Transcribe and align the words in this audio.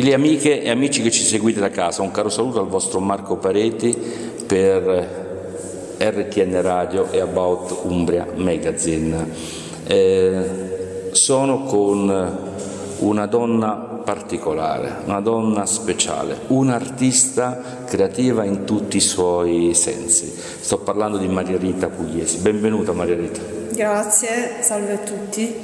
Gentili 0.00 0.14
amiche 0.14 0.62
e 0.62 0.70
amici 0.70 1.02
che 1.02 1.10
ci 1.10 1.22
seguite 1.22 1.60
da 1.60 1.68
casa, 1.68 2.00
un 2.00 2.10
caro 2.10 2.30
saluto 2.30 2.58
al 2.58 2.68
vostro 2.68 3.00
Marco 3.00 3.36
Pareti 3.36 3.94
per 4.46 5.96
RTN 5.98 6.62
Radio 6.62 7.10
e 7.10 7.20
About 7.20 7.80
Umbria 7.82 8.26
Magazine. 8.34 9.28
Eh, 9.86 11.10
sono 11.12 11.64
con 11.64 12.38
una 13.00 13.26
donna 13.26 13.74
particolare, 14.02 15.02
una 15.04 15.20
donna 15.20 15.66
speciale, 15.66 16.38
un'artista 16.46 17.84
creativa 17.84 18.44
in 18.44 18.64
tutti 18.64 18.96
i 18.96 19.00
suoi 19.00 19.74
sensi. 19.74 20.32
Sto 20.34 20.78
parlando 20.78 21.18
di 21.18 21.28
Maria 21.28 21.58
Rita 21.58 21.88
Pugliesi. 21.88 22.38
Benvenuta 22.38 22.92
Maria 22.92 23.16
Rita. 23.16 23.40
Grazie, 23.74 24.62
salve 24.62 24.92
a 24.94 24.98
tutti. 24.98 25.54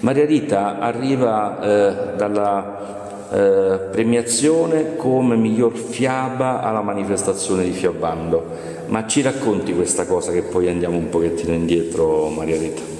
Maria 0.00 0.24
Rita 0.24 0.78
arriva 0.78 1.60
eh, 1.60 2.16
dalla 2.16 3.01
eh, 3.32 3.78
premiazione 3.90 4.96
come 4.96 5.36
miglior 5.36 5.72
fiaba 5.74 6.60
alla 6.62 6.82
manifestazione 6.82 7.64
di 7.64 7.72
Fiabbando. 7.72 8.44
Ma 8.88 9.06
ci 9.06 9.22
racconti 9.22 9.74
questa 9.74 10.04
cosa 10.04 10.32
che 10.32 10.42
poi 10.42 10.68
andiamo 10.68 10.98
un 10.98 11.08
pochettino 11.08 11.54
indietro, 11.54 12.28
Maria 12.28 12.58
Rita? 12.58 12.91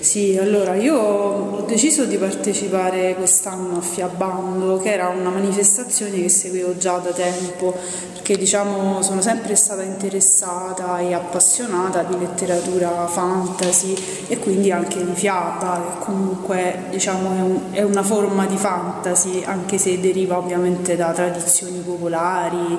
Sì, 0.00 0.38
allora 0.38 0.74
io 0.76 0.96
ho 0.96 1.60
deciso 1.62 2.04
di 2.04 2.16
partecipare 2.16 3.14
quest'anno 3.16 3.78
a 3.78 3.80
Fiabbando, 3.80 4.78
che 4.78 4.92
era 4.92 5.08
una 5.08 5.30
manifestazione 5.30 6.20
che 6.20 6.28
seguivo 6.28 6.76
già 6.76 6.98
da 6.98 7.10
tempo, 7.10 7.74
perché 8.12 8.38
diciamo 8.38 9.02
sono 9.02 9.20
sempre 9.20 9.56
stata 9.56 9.82
interessata 9.82 11.00
e 11.00 11.14
appassionata 11.14 12.04
di 12.04 12.16
letteratura 12.16 13.08
fantasy 13.08 13.94
e 14.28 14.38
quindi 14.38 14.70
anche 14.70 15.04
di 15.04 15.14
fiaba, 15.14 15.98
che 15.98 16.04
comunque 16.04 16.84
diciamo 16.90 17.36
è, 17.36 17.40
un, 17.40 17.60
è 17.72 17.82
una 17.82 18.02
forma 18.04 18.46
di 18.46 18.56
fantasy, 18.56 19.42
anche 19.44 19.78
se 19.78 20.00
deriva 20.00 20.38
ovviamente 20.38 20.94
da 20.94 21.10
tradizioni 21.12 21.78
popolari 21.80 22.78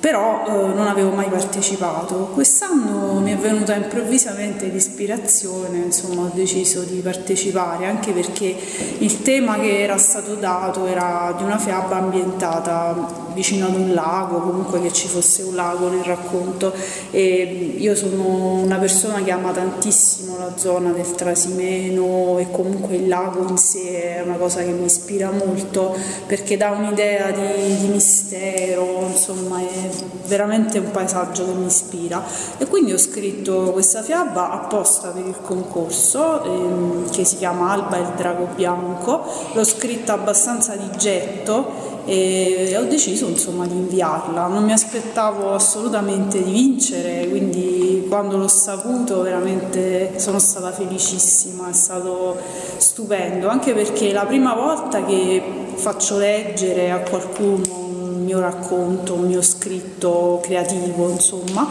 però 0.00 0.44
eh, 0.46 0.74
non 0.74 0.86
avevo 0.86 1.10
mai 1.10 1.28
partecipato. 1.28 2.30
Quest'anno 2.32 3.20
mi 3.20 3.32
è 3.32 3.36
venuta 3.36 3.74
improvvisamente 3.74 4.66
l'ispirazione, 4.66 5.78
insomma 5.78 6.22
ho 6.22 6.30
deciso 6.32 6.82
di 6.82 7.00
partecipare 7.00 7.86
anche 7.86 8.12
perché 8.12 8.56
il 8.98 9.22
tema 9.22 9.58
che 9.58 9.82
era 9.82 9.98
stato 9.98 10.34
dato 10.34 10.86
era 10.86 11.34
di 11.36 11.42
una 11.42 11.58
fiaba 11.58 11.96
ambientata 11.96 13.26
vicino 13.38 13.66
ad 13.66 13.74
un 13.74 13.94
lago, 13.94 14.40
comunque 14.40 14.80
che 14.80 14.92
ci 14.92 15.06
fosse 15.06 15.42
un 15.42 15.54
lago 15.54 15.88
nel 15.88 16.02
racconto. 16.02 16.72
E 17.10 17.74
io 17.78 17.94
sono 17.94 18.54
una 18.54 18.78
persona 18.78 19.22
che 19.22 19.30
ama 19.30 19.52
tantissimo 19.52 20.36
la 20.36 20.52
zona 20.56 20.90
del 20.90 21.12
Trasimeno 21.12 22.38
e 22.38 22.50
comunque 22.50 22.96
il 22.96 23.06
lago 23.06 23.46
in 23.48 23.56
sé 23.56 24.16
è 24.16 24.22
una 24.22 24.34
cosa 24.34 24.62
che 24.62 24.70
mi 24.70 24.86
ispira 24.86 25.30
molto 25.30 25.96
perché 26.26 26.56
dà 26.56 26.70
un'idea 26.70 27.30
di, 27.30 27.78
di 27.78 27.86
mistero, 27.86 29.06
insomma 29.08 29.60
è 29.60 29.88
veramente 30.26 30.78
un 30.78 30.90
paesaggio 30.90 31.44
che 31.46 31.52
mi 31.52 31.66
ispira. 31.66 32.24
E 32.58 32.66
quindi 32.66 32.92
ho 32.92 32.98
scritto 32.98 33.70
questa 33.72 34.02
fiaba 34.02 34.50
apposta 34.50 35.10
per 35.10 35.24
il 35.24 35.36
concorso 35.40 36.42
ehm, 36.42 37.10
che 37.10 37.24
si 37.24 37.36
chiama 37.36 37.70
Alba 37.70 37.98
e 37.98 38.00
il 38.00 38.12
drago 38.16 38.48
bianco, 38.54 39.22
l'ho 39.52 39.64
scritta 39.64 40.14
abbastanza 40.14 40.74
di 40.74 40.90
getto 40.96 41.97
e 42.08 42.74
ho 42.78 42.84
deciso 42.84 43.26
insomma 43.26 43.66
di 43.66 43.74
inviarla. 43.74 44.46
Non 44.46 44.64
mi 44.64 44.72
aspettavo 44.72 45.52
assolutamente 45.52 46.42
di 46.42 46.50
vincere, 46.50 47.28
quindi 47.28 48.06
quando 48.08 48.38
l'ho 48.38 48.48
saputo 48.48 49.20
veramente 49.20 50.18
sono 50.18 50.38
stata 50.38 50.72
felicissima, 50.72 51.68
è 51.68 51.74
stato 51.74 52.38
stupendo, 52.78 53.48
anche 53.48 53.74
perché 53.74 54.08
è 54.08 54.12
la 54.12 54.24
prima 54.24 54.54
volta 54.54 55.04
che 55.04 55.42
faccio 55.74 56.16
leggere 56.16 56.90
a 56.90 57.00
qualcuno 57.00 57.62
un 57.76 58.24
mio 58.24 58.40
racconto, 58.40 59.12
un 59.12 59.26
mio 59.26 59.42
scritto 59.42 60.40
creativo, 60.42 61.10
insomma. 61.10 61.68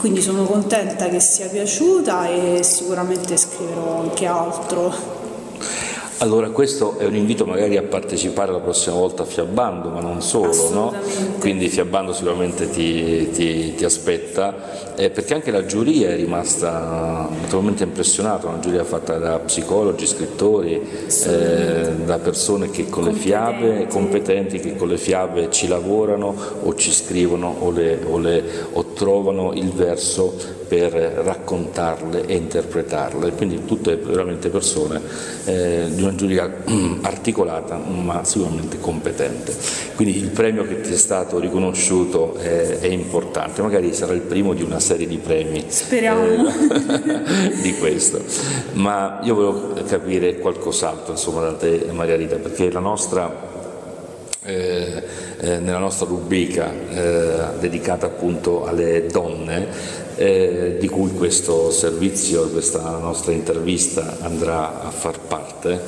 Quindi 0.00 0.22
sono 0.22 0.44
contenta 0.44 1.08
che 1.08 1.20
sia 1.20 1.48
piaciuta 1.48 2.28
e 2.28 2.62
sicuramente 2.62 3.36
scriverò 3.36 4.00
anche 4.00 4.26
altro. 4.26 5.13
Allora 6.24 6.48
questo 6.48 6.96
è 6.96 7.04
un 7.04 7.16
invito 7.16 7.44
magari 7.44 7.76
a 7.76 7.82
partecipare 7.82 8.50
la 8.50 8.60
prossima 8.60 8.96
volta 8.96 9.24
a 9.24 9.26
Fiabbando, 9.26 9.90
ma 9.90 10.00
non 10.00 10.22
solo, 10.22 10.70
no? 10.70 10.94
quindi 11.38 11.68
Fiabbando 11.68 12.14
sicuramente 12.14 12.70
ti, 12.70 13.28
ti, 13.30 13.74
ti 13.74 13.84
aspetta, 13.84 14.94
eh, 14.96 15.10
perché 15.10 15.34
anche 15.34 15.50
la 15.50 15.66
giuria 15.66 16.08
è 16.08 16.16
rimasta 16.16 17.28
naturalmente 17.28 17.84
impressionata, 17.84 18.46
una 18.46 18.58
giuria 18.58 18.84
fatta 18.84 19.18
da 19.18 19.38
psicologi, 19.40 20.06
scrittori, 20.06 20.80
eh, 21.26 21.90
da 22.06 22.18
persone 22.18 22.70
che 22.70 22.88
con 22.88 23.04
le 23.04 23.12
fiabe, 23.12 23.86
competenti, 23.86 24.60
che 24.60 24.76
con 24.76 24.88
le 24.88 24.96
fiabe 24.96 25.50
ci 25.50 25.68
lavorano 25.68 26.34
o 26.62 26.74
ci 26.74 26.90
scrivono 26.90 27.54
o, 27.58 27.70
le, 27.70 27.98
o, 28.02 28.16
le, 28.16 28.42
o 28.72 28.82
trovano 28.94 29.52
il 29.52 29.68
verso 29.72 30.62
per 30.66 30.92
raccontarle 30.92 32.26
e 32.26 32.34
interpretarle, 32.36 33.32
quindi 33.32 33.64
tutte 33.64 33.96
veramente 33.96 34.48
persone 34.48 35.00
eh, 35.44 35.86
di 35.90 36.02
una 36.02 36.14
giuria 36.14 36.62
articolata 37.02 37.76
ma 37.76 38.24
sicuramente 38.24 38.80
competente. 38.80 39.54
Quindi 39.94 40.16
il 40.18 40.28
premio 40.28 40.66
che 40.66 40.80
ti 40.80 40.92
è 40.92 40.96
stato 40.96 41.38
riconosciuto 41.38 42.36
è, 42.36 42.78
è 42.80 42.86
importante, 42.86 43.62
magari 43.62 43.92
sarà 43.94 44.12
il 44.12 44.20
primo 44.20 44.54
di 44.54 44.62
una 44.62 44.80
serie 44.80 45.06
di 45.06 45.18
premi 45.18 45.64
Speriamo. 45.68 46.24
Eh, 46.24 47.52
di 47.62 47.74
questo. 47.74 48.22
Ma 48.72 49.20
io 49.22 49.34
volevo 49.34 49.72
capire 49.86 50.38
qualcos'altro 50.38 51.12
insomma, 51.12 51.42
da 51.42 51.54
te 51.54 51.86
Margarita, 51.90 52.36
perché 52.36 52.70
la 52.70 52.80
nostra 52.80 53.52
eh, 54.46 55.02
eh, 55.40 55.58
nella 55.58 55.78
nostra 55.78 56.06
rubrica 56.06 56.70
eh, 56.70 57.58
dedicata 57.60 58.06
appunto 58.06 58.66
alle 58.66 59.06
donne, 59.06 59.66
eh, 60.16 60.76
di 60.78 60.88
cui 60.88 61.12
questo 61.12 61.70
servizio, 61.70 62.48
questa 62.48 62.98
nostra 62.98 63.32
intervista 63.32 64.18
andrà 64.20 64.82
a 64.82 64.90
far 64.90 65.18
parte, 65.20 65.80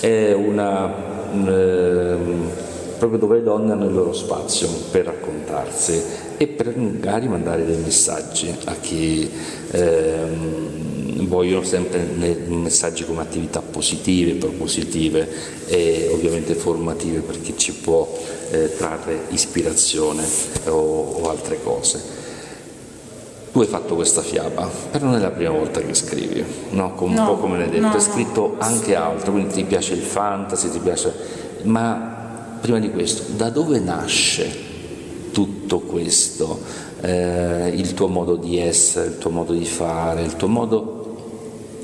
è 0.00 0.32
una, 0.32 0.92
ehm, 1.32 2.50
proprio 2.98 3.18
dove 3.18 3.36
le 3.36 3.42
donne 3.42 3.72
hanno 3.72 3.86
il 3.86 3.94
loro 3.94 4.12
spazio 4.12 4.68
per 4.90 5.06
raccontarsi 5.06 6.02
e 6.36 6.46
per 6.46 6.76
magari 6.76 7.28
mandare 7.28 7.64
dei 7.64 7.76
messaggi 7.76 8.54
a 8.64 8.74
chi 8.80 9.30
ehm, 9.70 11.26
vogliono 11.26 11.64
sempre 11.64 12.00
messaggi 12.46 13.04
come 13.04 13.22
attività 13.22 13.60
positive, 13.60 14.34
propositive 14.34 15.28
e 15.66 16.08
ovviamente 16.12 16.54
formative 16.54 17.20
per 17.20 17.40
chi 17.40 17.56
ci 17.56 17.72
può 17.72 18.08
eh, 18.50 18.74
trarre 18.76 19.26
ispirazione 19.28 20.24
o, 20.66 21.20
o 21.20 21.28
altre 21.28 21.60
cose. 21.62 22.26
Tu 23.50 23.60
hai 23.60 23.66
fatto 23.66 23.94
questa 23.94 24.20
fiaba, 24.20 24.68
però 24.90 25.06
non 25.06 25.16
è 25.16 25.18
la 25.18 25.30
prima 25.30 25.50
volta 25.50 25.80
che 25.80 25.94
scrivi, 25.94 26.44
no? 26.70 26.94
Un 26.98 27.12
no, 27.12 27.26
po' 27.26 27.36
come 27.36 27.58
l'hai 27.58 27.70
detto, 27.70 27.86
no, 27.86 27.92
hai 27.92 28.00
scritto 28.00 28.54
anche 28.58 28.94
altro, 28.94 29.32
quindi 29.32 29.54
ti 29.54 29.64
piace 29.64 29.94
il 29.94 30.02
fantasy, 30.02 30.70
ti 30.70 30.78
piace... 30.78 31.12
Ma 31.62 32.16
prima 32.60 32.78
di 32.78 32.90
questo, 32.90 33.24
da 33.34 33.50
dove 33.50 33.78
nasce 33.78 34.66
tutto 35.32 35.80
questo? 35.80 36.60
Eh, 37.00 37.72
il 37.74 37.94
tuo 37.94 38.08
modo 38.08 38.36
di 38.36 38.58
essere, 38.58 39.08
il 39.08 39.18
tuo 39.18 39.30
modo 39.30 39.52
di 39.52 39.64
fare, 39.64 40.22
il 40.22 40.36
tuo 40.36 40.48
modo 40.48 40.98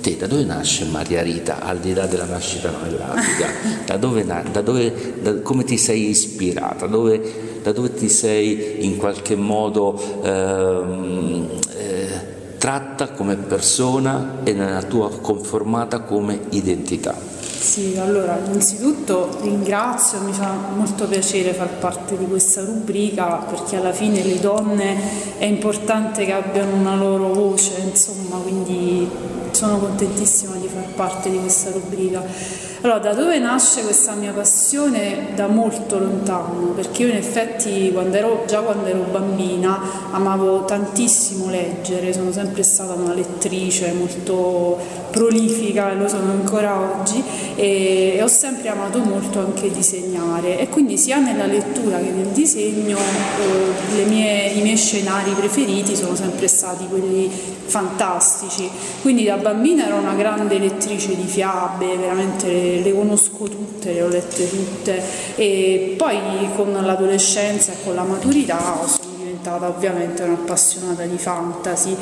te 0.05 0.19
da 0.19 0.27
dove 0.27 0.45
nasce 0.45 0.85
Maria 0.85 1.23
Rita, 1.23 1.63
al 1.63 1.79
di 1.79 1.95
là 1.95 2.05
della 2.05 2.27
nascita 2.27 2.71
nell'Africa? 2.83 3.49
Da 3.87 3.97
dove, 3.97 4.25
da 4.25 4.61
dove 4.61 5.15
da, 5.23 5.41
come 5.41 5.65
ti 5.65 5.79
sei 5.79 6.09
ispirata? 6.11 6.87
Dove, 6.87 7.54
da 7.65 7.73
dove 7.73 7.95
ti 7.95 8.11
sei 8.11 8.85
in 8.85 8.99
qualche 8.99 9.37
modo 9.37 9.99
ehm, 10.23 11.49
eh, 11.79 12.59
tratta 12.59 13.09
come 13.09 13.37
persona 13.37 14.41
e 14.45 14.53
nella 14.53 14.83
tua 14.83 15.09
conformata 15.09 16.01
come 16.01 16.41
identità? 16.51 17.17
Sì, 17.41 17.97
allora 17.99 18.39
innanzitutto 18.45 19.39
ringrazio, 19.41 20.21
mi 20.21 20.35
fa 20.35 20.55
molto 20.77 21.07
piacere 21.07 21.55
far 21.55 21.79
parte 21.79 22.19
di 22.19 22.27
questa 22.27 22.63
rubrica 22.63 23.37
perché 23.49 23.77
alla 23.77 23.93
fine 23.93 24.23
le 24.23 24.39
donne 24.41 25.39
è 25.39 25.47
importante 25.47 26.27
che 26.27 26.33
abbiano 26.33 26.77
una 26.77 26.95
loro 26.95 27.33
voce, 27.33 27.81
insomma, 27.83 28.37
quindi 28.37 29.09
sono 29.53 29.79
contentissima 29.79 30.57
di 30.57 30.69
far 30.69 30.84
parte 30.95 31.31
di 31.31 31.39
questa 31.39 31.71
rubrica. 31.71 32.23
Allora, 32.83 32.99
da 32.99 33.15
dove 33.15 33.39
nasce 33.39 33.83
questa 33.83 34.13
mia 34.13 34.33
passione? 34.33 35.29
Da 35.35 35.47
molto 35.47 35.99
lontano, 35.99 36.73
perché 36.75 37.05
io 37.05 37.09
in 37.09 37.17
effetti 37.17 37.91
quando 37.93 38.15
ero, 38.15 38.45
già 38.47 38.61
quando 38.61 38.87
ero 38.87 39.07
bambina 39.11 39.81
amavo 40.11 40.67
tantissimo 40.67 41.49
leggere, 41.49 42.13
sono 42.13 42.31
sempre 42.31 42.63
stata 42.63 42.93
una 42.93 43.15
lettrice 43.15 43.93
molto 43.93 44.79
prolifica 45.15 45.93
lo 45.93 46.09
sono 46.09 46.33
ancora 46.33 46.77
oggi 46.77 47.23
e, 47.55 48.19
ho 48.21 48.27
sempre 48.27 48.69
amato 48.69 48.99
molto 48.99 49.39
anche 49.39 49.71
disegnare. 49.71 50.59
E 50.59 50.69
quindi 50.69 50.99
sia 50.99 51.19
nella 51.19 51.47
lettura 51.47 51.99
che 51.99 52.11
nel 52.11 52.27
disegno 52.27 52.99
eh, 52.99 54.05
mie, 54.07 54.49
i 54.49 54.61
miei 54.61 54.77
scenari 54.77 55.31
preferiti 55.31 55.95
sono 55.95 56.17
sempre 56.17 56.49
stati 56.49 56.87
quelli 56.89 57.31
fantastici. 57.31 58.69
Quindi 59.03 59.25
da 59.25 59.37
bambina 59.37 59.87
ero 59.87 59.97
una 59.97 60.15
grande 60.15 60.59
lettrice 60.59 61.15
di 61.15 61.27
fiabe 61.27 61.97
veramente 61.97 62.81
le 62.83 62.93
conosco 62.93 63.45
tutte 63.45 63.93
le 63.93 64.03
ho 64.03 64.09
lette 64.09 64.51
tutte. 64.51 65.01
E 65.37 65.95
poi 65.97 66.19
con 66.57 66.73
l'adolescenza 66.73 67.71
e 67.71 67.77
con 67.85 67.95
la 67.95 68.03
maturità 68.03 68.81
sono 68.87 69.15
diventata 69.17 69.69
ovviamente 69.69 70.25
un'appassionata 70.25 71.05
di 71.05 71.19
fantasy 71.19 71.97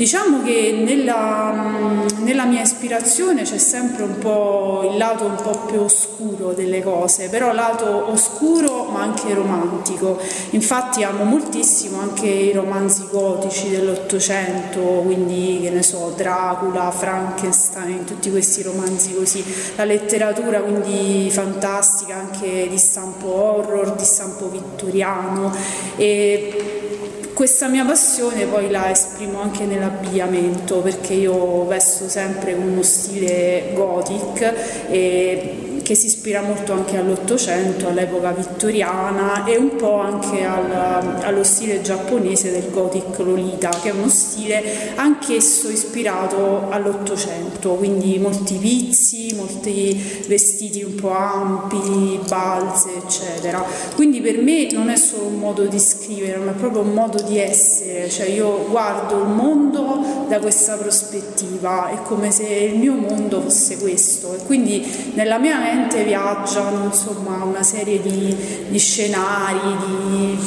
Diciamo 0.00 0.42
che 0.42 0.80
nella, 0.82 1.52
mm, 1.52 2.24
nella, 2.24 2.46
mia 2.46 2.62
ispirazione 2.62 3.42
c'è 3.42 3.58
sempre 3.58 4.04
un 4.04 4.16
po' 4.16 4.88
il 4.90 4.96
lato 4.96 5.26
un 5.26 5.34
po' 5.34 5.66
più 5.66 5.80
oscuro 5.80 6.54
delle 6.54 6.82
cose, 6.82 7.28
però 7.28 7.52
lato 7.52 8.10
oscuro 8.10 8.84
ma 8.84 9.02
anche 9.02 9.34
romantico. 9.34 10.18
Infatti 10.52 11.02
amo 11.02 11.24
moltissimo 11.24 12.00
anche 12.00 12.26
i 12.26 12.52
romanzi 12.52 13.08
gotici 13.10 13.68
dell'Ottocento, 13.68 14.80
quindi 14.80 15.58
che 15.60 15.68
ne 15.68 15.82
so, 15.82 16.14
Dracula, 16.16 16.90
Frankenstein, 16.90 18.04
tutti 18.04 18.30
questi 18.30 18.62
romanzi 18.62 19.12
così. 19.12 19.44
La 19.76 19.84
letteratura 19.84 20.62
quindi 20.62 21.28
fantastica 21.30 22.14
anche 22.14 22.68
di 22.70 22.78
stampo 22.78 23.26
horror, 23.26 23.92
di 23.96 24.04
stampo 24.04 24.48
vittoriano 24.48 25.52
e 25.96 26.79
questa 27.40 27.68
mia 27.68 27.86
passione 27.86 28.44
poi 28.44 28.68
la 28.68 28.90
esprimo 28.90 29.40
anche 29.40 29.64
nell'abbigliamento 29.64 30.80
perché 30.80 31.14
io 31.14 31.64
vesto 31.64 32.06
sempre 32.06 32.54
con 32.54 32.68
uno 32.68 32.82
stile 32.82 33.70
gothic 33.72 34.52
e 34.90 35.69
che 35.90 35.96
si 35.96 36.06
ispira 36.06 36.40
molto 36.40 36.72
anche 36.72 36.98
all'Ottocento, 36.98 37.88
all'epoca 37.88 38.30
vittoriana 38.30 39.44
e 39.44 39.56
un 39.56 39.74
po' 39.74 39.98
anche 39.98 40.44
al, 40.44 40.70
allo 41.24 41.42
stile 41.42 41.82
giapponese 41.82 42.52
del 42.52 42.70
Gothic 42.70 43.18
Lolita, 43.18 43.70
che 43.70 43.88
è 43.88 43.92
uno 43.92 44.08
stile 44.08 44.62
anch'esso 44.94 45.68
ispirato 45.68 46.68
all'Ottocento, 46.70 47.70
quindi 47.70 48.20
molti 48.20 48.54
pizzi, 48.54 49.34
molti 49.34 50.22
vestiti 50.28 50.84
un 50.84 50.94
po' 50.94 51.10
ampi, 51.10 52.20
balze, 52.24 52.90
eccetera. 52.94 53.60
Quindi 53.96 54.20
per 54.20 54.40
me 54.40 54.70
non 54.70 54.90
è 54.90 54.96
solo 54.96 55.24
un 55.24 55.40
modo 55.40 55.64
di 55.64 55.80
scrivere, 55.80 56.36
ma 56.36 56.52
è 56.52 56.54
proprio 56.54 56.82
un 56.82 56.92
modo 56.92 57.20
di 57.20 57.36
essere, 57.36 58.08
cioè 58.08 58.26
io 58.26 58.64
guardo 58.68 59.22
il 59.22 59.28
mondo 59.28 60.26
da 60.28 60.38
questa 60.38 60.76
prospettiva, 60.76 61.90
è 61.90 62.00
come 62.04 62.30
se 62.30 62.46
il 62.46 62.78
mio 62.78 62.94
mondo 62.94 63.40
fosse 63.40 63.76
questo. 63.78 64.36
E 64.36 64.44
quindi 64.46 64.86
nella 65.14 65.38
mia 65.38 65.58
mente 65.58 65.78
veramente 65.80 66.04
viaggiano 66.04 66.84
insomma 66.84 67.42
una 67.44 67.62
serie 67.62 68.00
di, 68.00 68.36
di 68.68 68.78
scenari, 68.78 69.76
di, 69.86 70.38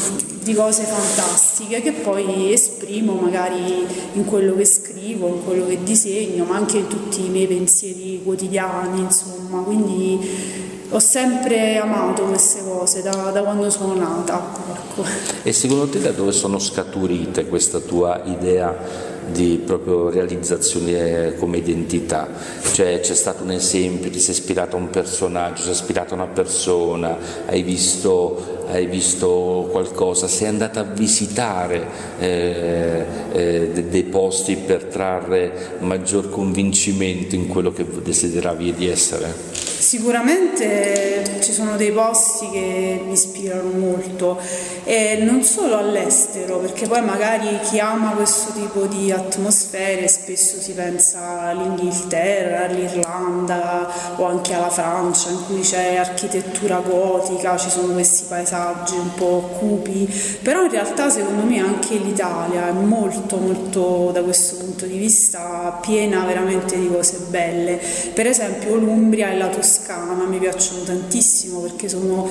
di, 0.44 0.54
cose 0.54 0.84
fantastiche 0.84 1.82
che 1.82 1.92
poi 1.92 2.54
esprimo 2.54 3.14
magari 3.14 3.86
in 4.14 4.26
quello 4.26 4.56
che 4.56 4.66
scrivo, 4.66 5.28
in 5.28 5.44
quello 5.44 5.66
che 5.66 5.80
disegno, 5.84 6.46
ma 6.46 6.56
anche 6.56 6.78
in 6.78 6.88
tutti 6.88 7.26
i 7.26 7.30
miei 7.30 7.48
pensieri 7.48 8.22
quotidiani, 8.24 9.02
insomma, 9.02 9.62
quindi 9.62 10.82
ho 10.90 11.00
sempre 11.00 11.78
amato 11.78 12.24
queste 12.26 12.64
cose 12.64 13.02
da, 13.02 13.32
da 13.32 13.42
quando 13.42 13.70
sono 13.70 13.96
nata. 13.96 14.52
Ecco. 14.74 15.04
E 15.42 15.52
secondo 15.52 15.88
te 15.88 16.00
da 16.00 16.12
dove 16.12 16.32
sono 16.32 16.60
scaturite 16.60 17.48
questa 17.48 17.80
tua 17.80 18.22
idea 18.26 19.13
di 19.32 19.62
proprio 19.66 20.10
realizzazione 20.10 21.36
come 21.38 21.58
identità, 21.58 22.30
cioè 22.74 23.00
c'è 23.00 23.14
stato 23.14 23.44
un 23.44 23.52
esempio, 23.52 24.10
ti 24.10 24.20
sei 24.20 24.34
ispirato 24.36 24.76
a 24.76 24.80
un 24.80 24.90
personaggio, 24.90 25.64
sei 25.64 25.74
ispirato 25.74 26.14
a 26.14 26.18
una 26.18 26.28
persona, 26.28 27.18
hai 27.46 27.64
visto, 27.64 28.66
hai 28.70 28.86
visto 28.86 29.68
qualcosa, 29.72 30.28
sei 30.28 30.48
andata 30.48 30.82
a 30.82 30.84
visitare 30.84 31.88
eh, 32.20 33.06
eh, 33.32 33.86
dei 33.90 34.04
posti 34.04 34.56
per 34.56 34.86
trarre 34.86 35.78
maggior 35.80 36.30
convincimento 36.30 37.36
in 37.36 37.48
quello 37.48 37.72
che 37.72 37.86
desideravi 38.04 38.74
di 38.74 38.88
essere? 38.88 39.53
Sicuramente 39.94 41.38
ci 41.42 41.52
sono 41.52 41.76
dei 41.76 41.92
posti 41.92 42.50
che 42.50 43.00
mi 43.06 43.14
ispirano 43.14 43.70
molto 43.70 44.40
e 44.86 45.20
non 45.22 45.44
solo 45.44 45.78
all'estero, 45.78 46.58
perché 46.58 46.88
poi 46.88 47.04
magari 47.04 47.60
chi 47.62 47.78
ama 47.78 48.10
questo 48.14 48.54
tipo 48.54 48.88
di 48.88 49.12
atmosfere 49.12 50.08
spesso 50.08 50.60
si 50.60 50.72
pensa 50.72 51.42
all'Inghilterra, 51.42 52.66
all'Irlanda 52.66 54.16
o 54.16 54.26
anche 54.26 54.56
alla 54.56 54.72
Francia 54.72 55.30
in 55.30 55.46
cui 55.46 55.62
c'è 55.62 55.98
architettura 55.98 56.80
gotica, 56.80 57.56
ci 57.56 57.70
sono 57.70 57.94
questi 57.94 58.24
paesaggi 58.28 58.96
un 58.96 59.14
po' 59.14 59.52
cupi, 59.60 60.12
però 60.42 60.64
in 60.64 60.72
realtà 60.72 61.12
secondo 61.12 61.44
me 61.44 61.60
anche 61.60 61.98
l'Italia 61.98 62.68
è 62.68 62.72
molto 62.72 63.38
molto 63.38 64.10
da 64.12 64.24
questo 64.24 64.56
punto 64.58 64.88
di 64.88 64.98
vista 64.98 65.78
piena 65.82 66.26
veramente 66.26 66.80
di 66.80 66.90
cose 66.92 67.20
belle. 67.30 67.80
Per 68.12 68.26
esempio 68.26 68.76
l'Umbria 68.76 69.30
e 69.30 69.38
la 69.38 69.50
Toscana 69.50 69.82
Toscana 69.84 70.24
mi 70.24 70.38
piacciono 70.38 70.84
tantissimo 70.84 71.60
perché 71.60 71.90
sono 71.90 72.30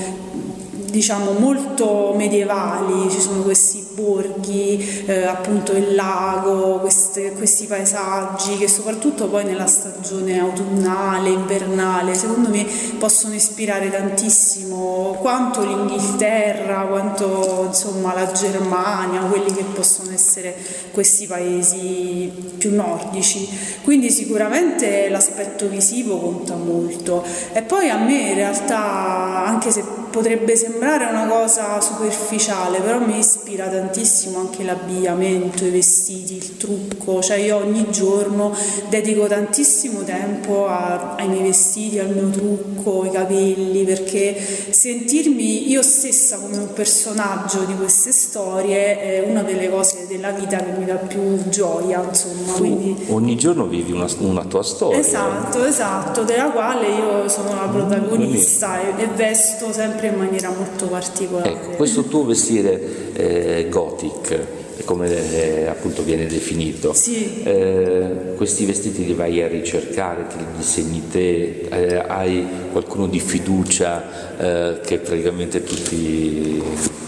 diciamo 0.93 1.33
molto 1.33 2.13
medievali, 2.15 3.11
ci 3.11 3.19
sono 3.19 3.43
questi 3.43 3.85
borghi, 3.95 5.05
eh, 5.07 5.25
appunto 5.25 5.73
il 5.73 5.95
lago, 5.95 6.79
queste, 6.81 7.33
questi 7.33 7.67
paesaggi 7.67 8.59
che 8.59 8.69
soprattutto 8.69 9.27
poi 9.27 9.45
nella 9.45 9.67
stagione 9.67 10.39
autunnale, 10.39 11.31
invernale, 11.31 12.15
secondo 12.15 12.51
me 12.51 12.67
possono 12.99 13.35
ispirare 13.35 13.91
tantissimo 13.91 15.17
quanto 15.19 15.65
l'Inghilterra, 15.65 16.83
quanto 16.83 17.65
insomma 17.69 18.13
la 18.15 18.31
Germania, 18.31 19.21
quelli 19.23 19.53
che 19.55 19.65
possono 19.65 20.13
essere 20.13 20.55
questi 20.93 21.27
paesi 21.27 22.31
più 22.59 22.75
nordici. 22.75 23.49
Quindi 23.83 24.11
sicuramente 24.11 25.09
l'aspetto 25.09 25.69
visivo 25.69 26.19
conta 26.19 26.55
molto 26.55 27.25
e 27.55 27.63
poi 27.63 27.89
a 27.89 27.97
me 27.97 28.29
in 28.29 28.35
realtà 28.35 29.45
anche 29.47 29.71
se 29.71 30.02
potrebbe 30.13 30.55
sembrare 30.55 31.07
una 31.07 31.27
cosa 31.27 31.81
superficiale, 31.81 32.81
però 32.81 33.01
mi 33.01 33.19
ispira 33.19 33.67
tantissimo 33.69 34.39
anche 34.39 34.63
l'abbigliamento, 34.63 35.65
i 35.65 35.71
vestiti, 35.71 36.37
il 36.37 36.57
trucco, 36.59 37.21
cioè 37.23 37.39
io 37.39 37.57
ogni 37.57 37.87
giorno 37.91 38.55
dedico 38.89 39.27
tantissimo 39.27 40.03
tempo 40.05 40.69
a, 40.69 41.15
ai 41.17 41.29
miei 41.29 41.45
vestiti, 41.45 41.99
al 41.99 42.11
mio 42.11 42.29
trucco, 42.29 43.03
ai 43.03 43.11
capelli, 43.11 43.85
perché 43.85 44.37
sentirmi 44.71 45.71
io 45.71 45.83
stessa 45.83 46.37
come 46.37 46.59
un 46.59 46.73
personaggio 46.75 47.65
di 47.65 47.75
queste 47.75 48.13
storie 48.13 49.01
è 49.01 49.25
una 49.27 49.43
delle 49.43 49.71
cose 49.71 50.07
della 50.07 50.31
vita 50.31 50.59
che 50.59 50.73
mi 50.77 50.85
dà 50.85 50.97
più 50.97 51.49
gioia, 51.49 52.05
insomma. 52.07 52.53
Quindi... 52.53 53.07
Ogni 53.09 53.37
giorno 53.37 53.67
vivi 53.67 53.93
una, 53.93 54.07
una, 54.19 54.45
tua 54.45 54.63
storia. 54.63 54.99
Esatto, 54.99 55.65
esatto, 55.65 56.23
della 56.23 56.51
quale 56.51 56.89
io 56.89 57.29
sono 57.29 57.55
la 57.55 57.69
protagonista 57.69 58.79
e, 58.81 59.03
e 59.03 59.07
vesto 59.09 59.73
sempre 59.73 60.02
sempre 60.03 60.09
in 60.09 60.17
maniera 60.17 60.51
molto 60.51 60.87
particolare. 60.87 61.51
Ecco, 61.51 61.71
questo 61.77 62.03
tuo 62.05 62.25
vestire 62.25 63.13
eh, 63.15 63.67
gothic, 63.71 64.39
come 64.85 65.09
eh, 65.33 65.67
appunto 65.67 66.03
viene 66.03 66.27
definito, 66.27 66.93
sì. 66.93 67.43
eh, 67.45 68.35
questi 68.37 68.65
vestiti 68.65 69.07
li 69.07 69.15
vai 69.15 69.41
a 69.43 69.47
ricercare, 69.47 70.27
te 70.27 70.37
li 70.37 70.45
disegni 70.57 71.09
te, 71.09 71.69
eh, 71.71 71.97
hai 72.07 72.45
qualcuno 72.73 73.07
di 73.07 73.21
fiducia 73.21 74.37
eh, 74.39 74.81
che 74.85 74.99
praticamente 74.99 75.63
tu 75.63 75.75
ti 75.75 76.63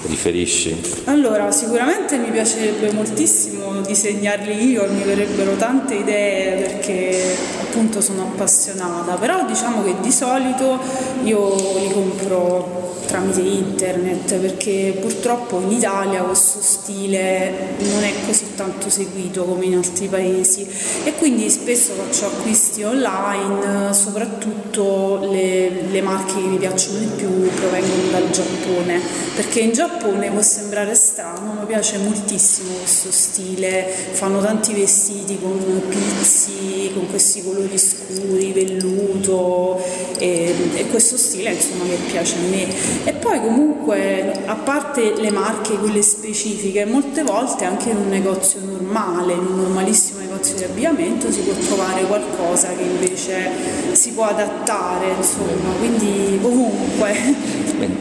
riferisci? 0.06 0.76
Allora, 1.04 1.50
sicuramente 1.50 2.16
mi 2.16 2.30
piacerebbe 2.30 2.92
moltissimo 2.92 3.80
disegnarli 3.80 4.70
io, 4.70 4.86
mi 4.90 5.02
verrebbero 5.02 5.56
tante 5.56 5.94
idee 5.94 6.60
perché 6.60 7.34
appunto 7.62 8.00
sono 8.00 8.22
appassionata, 8.22 9.14
però 9.14 9.44
diciamo 9.46 9.82
che 9.82 9.94
di 10.00 10.12
solito 10.12 10.78
io 11.24 11.56
li 11.78 11.90
compro 11.90 12.83
tramite 13.14 13.40
internet 13.42 14.34
perché 14.38 14.96
purtroppo 15.00 15.60
in 15.60 15.70
Italia 15.70 16.22
questo 16.22 16.60
stile 16.60 17.76
non 17.78 18.02
è 18.02 18.12
così 18.26 18.54
tanto 18.56 18.90
seguito 18.90 19.44
come 19.44 19.66
in 19.66 19.76
altri 19.76 20.08
paesi. 20.08 20.66
E 21.04 21.14
quindi 21.14 21.48
spesso 21.48 21.92
faccio 21.92 22.26
acquisti 22.26 22.82
online, 22.82 23.94
soprattutto 23.94 25.28
le, 25.30 25.82
le 25.90 26.02
marche 26.02 26.34
che 26.34 26.40
mi 26.40 26.56
piacciono 26.56 26.98
di 26.98 27.10
più 27.14 27.28
provengono 27.52 28.10
dal 28.10 28.30
Giappone 28.30 29.00
perché 29.34 29.60
in 29.60 29.72
Giappone 29.72 30.30
può 30.30 30.42
sembrare 30.42 30.94
strano 30.94 31.54
ma 31.54 31.62
piace 31.62 31.98
moltissimo 31.98 32.74
questo 32.76 33.10
stile, 33.10 33.84
fanno 34.12 34.40
tanti 34.40 34.72
vestiti 34.72 35.38
con 35.40 35.82
pizzi, 35.88 36.90
con 36.94 37.08
questi 37.08 37.42
colori 37.42 37.76
scuri, 37.76 38.52
velluto 38.52 39.82
e, 40.18 40.54
e 40.74 40.86
questo 40.86 41.16
stile 41.16 41.52
insomma 41.52 41.84
che 41.84 41.96
piace 42.10 42.36
a 42.36 42.48
me 42.48 42.66
E 43.06 43.12
poi 43.12 43.38
comunque, 43.40 44.32
a 44.46 44.54
parte 44.54 45.12
le 45.14 45.30
marche, 45.30 45.74
quelle 45.74 46.00
specifiche, 46.00 46.86
molte 46.86 47.22
volte 47.22 47.66
anche 47.66 47.90
in 47.90 47.96
un 47.98 48.08
negozio 48.08 48.60
normale, 48.64 49.34
in 49.34 49.40
un 49.40 49.56
normalissimo 49.56 50.20
negozio 50.20 50.56
di 50.56 50.64
abbigliamento, 50.64 51.30
si 51.30 51.40
può 51.40 51.52
trovare 51.52 52.04
qualcosa 52.04 52.68
che 52.68 52.82
invece 52.82 53.50
si 53.92 54.12
può 54.12 54.24
adattare, 54.24 55.12
insomma, 55.18 55.74
quindi 55.78 56.38
ovunque. 56.42 57.14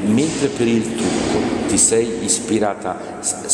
Mentre 0.06 0.48
per 0.48 0.68
il 0.68 0.96
trucco 0.96 1.68
ti 1.68 1.78
sei 1.78 2.24
ispirata, 2.24 2.98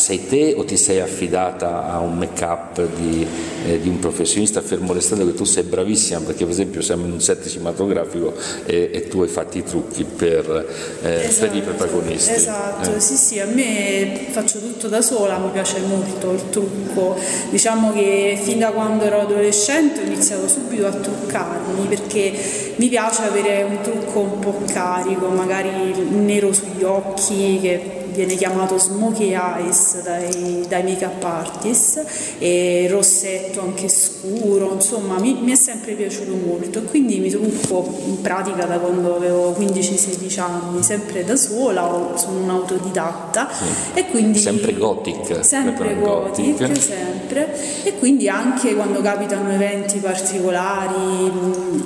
sei 0.10 0.25
te 0.25 0.56
o 0.58 0.66
ti 0.66 0.75
sei 0.75 1.01
affidata 1.01 1.88
a 1.88 2.00
un 2.00 2.18
make-up 2.18 2.84
di, 2.96 3.28
eh, 3.68 3.80
di 3.80 3.89
un 3.89 4.00
professionista, 4.00 4.60
fermo 4.60 4.92
restando 4.92 5.24
che 5.24 5.36
tu 5.36 5.44
sei 5.44 5.62
bravissima 5.62 6.22
perché 6.22 6.46
per 6.46 6.54
esempio 6.54 6.82
siamo 6.82 7.06
in 7.06 7.12
un 7.12 7.22
set 7.22 7.48
cinematografico 7.48 8.34
e, 8.66 8.89
e 8.92 9.08
tu 9.08 9.22
hai 9.22 9.28
fatto 9.28 9.60
i 9.60 9.63
trucchi 9.63 10.04
per, 10.06 10.66
eh, 11.04 11.25
esatto, 11.25 11.46
per 11.46 11.56
i 11.56 11.62
protagonisti. 11.62 12.32
Esatto, 12.32 12.96
eh. 12.96 13.00
sì 13.00 13.16
sì, 13.18 13.39
a 13.39 13.46
me 13.46 14.25
faccio 14.32 14.58
tutto 14.58 14.88
da 14.88 15.01
sola, 15.04 15.38
mi 15.38 15.51
piace 15.51 15.80
molto 15.82 16.32
il 16.32 16.50
trucco, 16.50 17.16
diciamo 17.51 17.94
che 17.94 18.36
fin 18.42 18.58
da 18.58 18.72
quando 18.72 19.04
ero 19.04 19.22
adolescente 19.22 20.01
ho 20.01 20.06
iniziato 20.06 20.48
subito 20.48 20.88
a 20.88 20.92
truccarmi 20.92 21.86
perché 21.88 22.34
mi 22.78 22.88
piace 22.88 23.22
avere 23.22 23.62
un 23.62 23.80
trucco 23.84 24.22
un 24.22 24.39
po' 24.39 24.60
carico, 24.66 25.28
magari 25.28 25.70
nero 26.10 26.51
sugli 26.51 26.84
occhi 26.84 27.60
che 27.62 27.99
viene 28.20 28.36
chiamato 28.36 28.78
smokey 28.78 29.34
eyes 29.34 30.02
dai, 30.02 30.66
dai 30.68 30.84
make-up 30.84 31.24
artist 31.24 32.04
e 32.38 32.86
rossetto 32.92 33.62
anche 33.62 33.88
scuro, 33.88 34.74
insomma 34.74 35.18
mi, 35.20 35.36
mi, 35.40 35.54
è 35.54 35.56
sempre 35.56 35.94
piaciuto 35.94 36.36
molto 36.36 36.80
e 36.80 36.84
quindi 36.84 37.20
mi 37.20 37.30
trucco 37.30 37.98
in 38.08 38.20
pratica 38.20 38.66
da 38.66 38.78
quando 38.78 39.16
avevo 39.16 39.56
15-16 39.58 40.40
anni, 40.42 40.84
sempre 40.84 41.24
da 41.24 41.38
sola, 41.38 42.12
sono 42.16 42.40
un'autodidatta 42.40 43.50
sì. 43.52 44.00
e 44.00 44.06
quindi... 44.08 44.40
Sempre 44.40 44.74
gothic. 44.74 45.46
Sempre 45.46 45.96
gothic, 45.98 46.58
gothic, 46.58 46.82
sempre 46.82 47.56
e 47.84 47.98
quindi 47.98 48.28
anche 48.28 48.76
quando 48.76 49.00
capitano 49.02 49.50
eventi 49.52 50.00
particolari, 50.00 51.32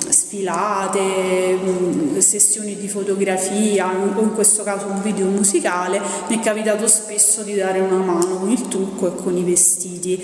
sfilate, 0.10 1.60
sessioni 2.18 2.76
di 2.76 2.88
fotografia 2.88 3.92
o 3.92 4.22
in 4.22 4.34
questo 4.34 4.64
caso 4.64 4.88
un 4.88 5.02
video 5.04 5.28
musicale, 5.28 6.02
mi 6.28 6.40
è 6.40 6.40
capitato 6.40 6.88
spesso 6.88 7.44
di 7.44 7.56
dare 7.56 7.80
una 7.80 7.98
mano 7.98 8.38
con 8.38 8.50
il 8.50 8.68
trucco 8.68 9.08
e 9.08 9.16
con 9.22 9.38
i 9.38 9.44
vestiti. 9.44 10.24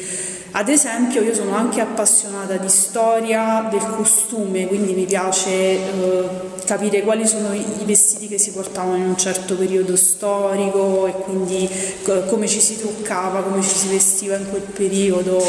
Ad 0.52 0.68
esempio 0.68 1.22
io 1.22 1.34
sono 1.34 1.56
anche 1.56 1.80
appassionata 1.80 2.58
di 2.58 2.70
storia 2.70 3.68
del 3.70 3.86
costume, 3.96 4.68
quindi 4.68 4.94
mi 4.94 5.06
piace 5.06 5.52
eh, 5.52 6.30
capire 6.70 7.02
quali 7.02 7.26
sono 7.26 7.52
i, 7.52 7.66
vestiti 7.84 8.28
che 8.28 8.38
si 8.38 8.52
portavano 8.52 8.98
in 8.98 9.08
un 9.08 9.18
certo 9.18 9.56
periodo 9.56 9.96
storico 9.96 11.08
e 11.08 11.14
quindi 11.14 11.68
come 12.28 12.48
ci 12.48 12.60
si 12.60 12.78
truccava, 12.78 13.42
come 13.42 13.64
ci 13.64 13.76
si 13.76 13.88
vestiva 13.88 14.36
in 14.36 14.48
quel 14.48 14.62
periodo 14.62 15.44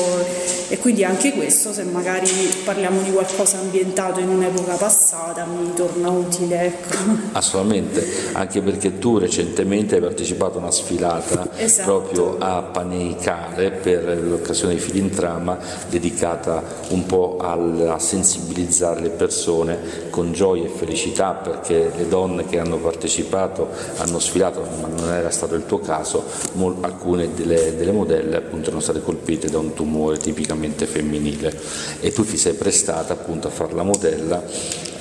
e 0.69 0.79
quindi 0.79 1.05
anche 1.05 1.33
questo 1.33 1.75
se 1.75 1.83
magari 1.83 2.31
parliamo 2.65 3.03
di 3.03 3.11
qualcosa 3.11 3.59
ambientato 3.59 4.21
in 4.21 4.31
un'epoca 4.31 4.77
passata 4.77 5.45
mi 5.45 5.75
torna 5.75 6.09
utile. 6.09 6.63
Ecco. 6.63 6.97
Assolutamente, 7.33 8.07
anche 8.33 8.63
perché 8.63 8.99
tu 8.99 9.19
recentemente 9.19 9.97
hai 9.97 10.01
partecipato 10.01 10.57
a 10.57 10.63
una 10.63 10.71
sfilata 10.71 11.51
esatto. 11.57 12.01
proprio 12.01 12.39
a 12.39 12.63
Paneicale 12.63 13.73
per 13.73 14.23
l'occasione 14.23 14.75
di 14.77 14.99
in 14.99 15.11
trama 15.11 15.59
dedicata 15.91 16.63
un 16.89 17.05
po' 17.05 17.37
a 17.39 17.99
sensibilizzare 17.99 19.01
le 19.01 19.11
persone 19.11 20.09
con 20.09 20.33
gioia 20.33 20.65
e 20.65 20.69
felicità 20.69 21.09
perché 21.13 21.91
le 21.95 22.09
donne 22.09 22.47
che 22.47 22.59
hanno 22.59 22.77
partecipato 22.77 23.69
hanno 23.99 24.19
sfilato, 24.19 24.65
ma 24.81 24.89
non 24.89 25.11
era 25.11 25.31
stato 25.31 25.55
il 25.55 25.67
tuo 25.67 25.81
caso, 25.81 26.25
alcune 26.81 27.35
delle, 27.35 27.77
delle 27.77 27.93
modelle 27.93 28.37
appunto 28.37 28.67
erano 28.67 28.81
state 28.81 29.03
colpite 29.03 29.49
da 29.49 29.59
un 29.59 29.75
tumore 29.75 30.19
tipicamente 30.19 30.87
femminile. 30.87 31.55
E 32.01 32.13
tu 32.13 32.25
ti 32.25 32.37
sei 32.37 32.55
prestata 32.55 33.13
appunto 33.13 33.49
a 33.49 33.51
fare 33.51 33.75
la 33.75 33.83
modella 33.83 34.43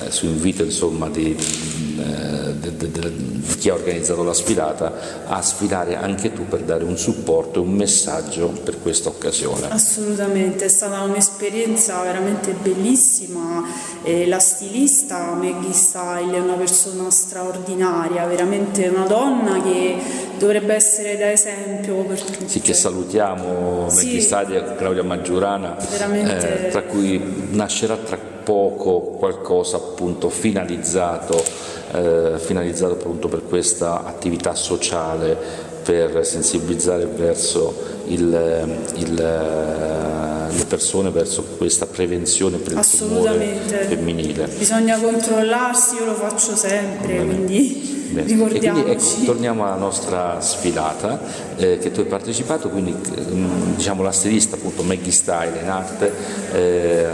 eh, 0.00 0.10
su 0.10 0.26
invito 0.26 0.62
insomma 0.62 1.08
di, 1.08 1.36
eh, 1.36 2.58
di, 2.58 2.76
di, 2.76 2.90
di, 2.90 3.40
chi 3.58 3.68
ha 3.68 3.74
organizzato 3.74 4.22
la 4.22 4.32
sfilata 4.32 5.26
a 5.26 5.42
sfilare 5.42 5.96
anche 5.96 6.32
tu 6.32 6.46
per 6.46 6.60
dare 6.60 6.84
un 6.84 6.96
supporto 6.96 7.60
e 7.60 7.62
un 7.62 7.72
messaggio 7.72 8.48
per 8.48 8.80
questa 8.80 9.10
occasione. 9.10 9.68
Assolutamente, 9.68 10.64
è 10.64 10.68
stata 10.68 11.02
un'esperienza 11.02 12.00
veramente 12.02 12.52
bellissima. 12.52 13.88
E 14.02 14.26
la 14.26 14.38
stilista 14.38 15.34
Maggie 15.34 15.74
Style 15.74 16.34
è 16.34 16.40
una 16.40 16.54
persona 16.54 17.10
straordinaria, 17.10 18.24
veramente 18.24 18.88
una 18.88 19.06
donna 19.06 19.60
che 19.62 19.98
dovrebbe 20.40 20.74
essere 20.74 21.18
da 21.18 21.30
esempio 21.30 21.96
per 21.96 22.20
tutti. 22.20 22.48
Sì, 22.48 22.60
che 22.60 22.72
salutiamo 22.72 23.90
sì. 23.90 24.16
E 24.16 24.74
Claudia 24.76 25.02
Maggiurana, 25.02 25.76
eh, 25.78 26.68
tra 26.70 26.82
cui 26.82 27.48
nascerà 27.50 27.96
tra 27.96 28.16
poco 28.16 29.00
qualcosa 29.18 29.76
appunto 29.76 30.30
finalizzato, 30.30 31.44
eh, 31.92 32.32
finalizzato 32.38 32.94
appunto 32.94 33.28
per 33.28 33.42
questa 33.46 34.04
attività 34.06 34.54
sociale 34.54 35.68
per 35.82 36.24
sensibilizzare 36.24 37.04
verso 37.04 37.74
il, 38.06 38.78
il, 38.96 39.14
le 39.14 40.64
persone 40.66 41.10
verso 41.10 41.44
questa 41.58 41.86
prevenzione 41.86 42.56
per 42.56 42.78
il 42.78 42.86
tumore 42.98 43.58
femminile. 43.88 44.46
Bisogna 44.56 44.98
controllarsi, 44.98 45.96
io 45.96 46.06
lo 46.06 46.14
faccio 46.14 46.56
sempre, 46.56 47.16
quindi 47.24 47.99
Bene. 48.10 48.28
E 48.28 48.58
quindi 48.58 48.90
ecco, 48.90 49.24
torniamo 49.24 49.64
alla 49.64 49.76
nostra 49.76 50.40
sfilata 50.40 51.20
eh, 51.56 51.78
che 51.78 51.92
tu 51.92 52.00
hai 52.00 52.06
partecipato, 52.06 52.68
quindi 52.68 52.92
mm, 52.92 53.74
diciamo 53.76 54.02
la 54.02 54.12
stilista 54.12 54.56
appunto 54.56 54.82
Maggie 54.82 55.12
Style 55.12 55.60
in 55.60 55.68
arte 55.68 56.12
eh, 56.52 57.06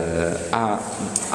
ha 0.50 0.80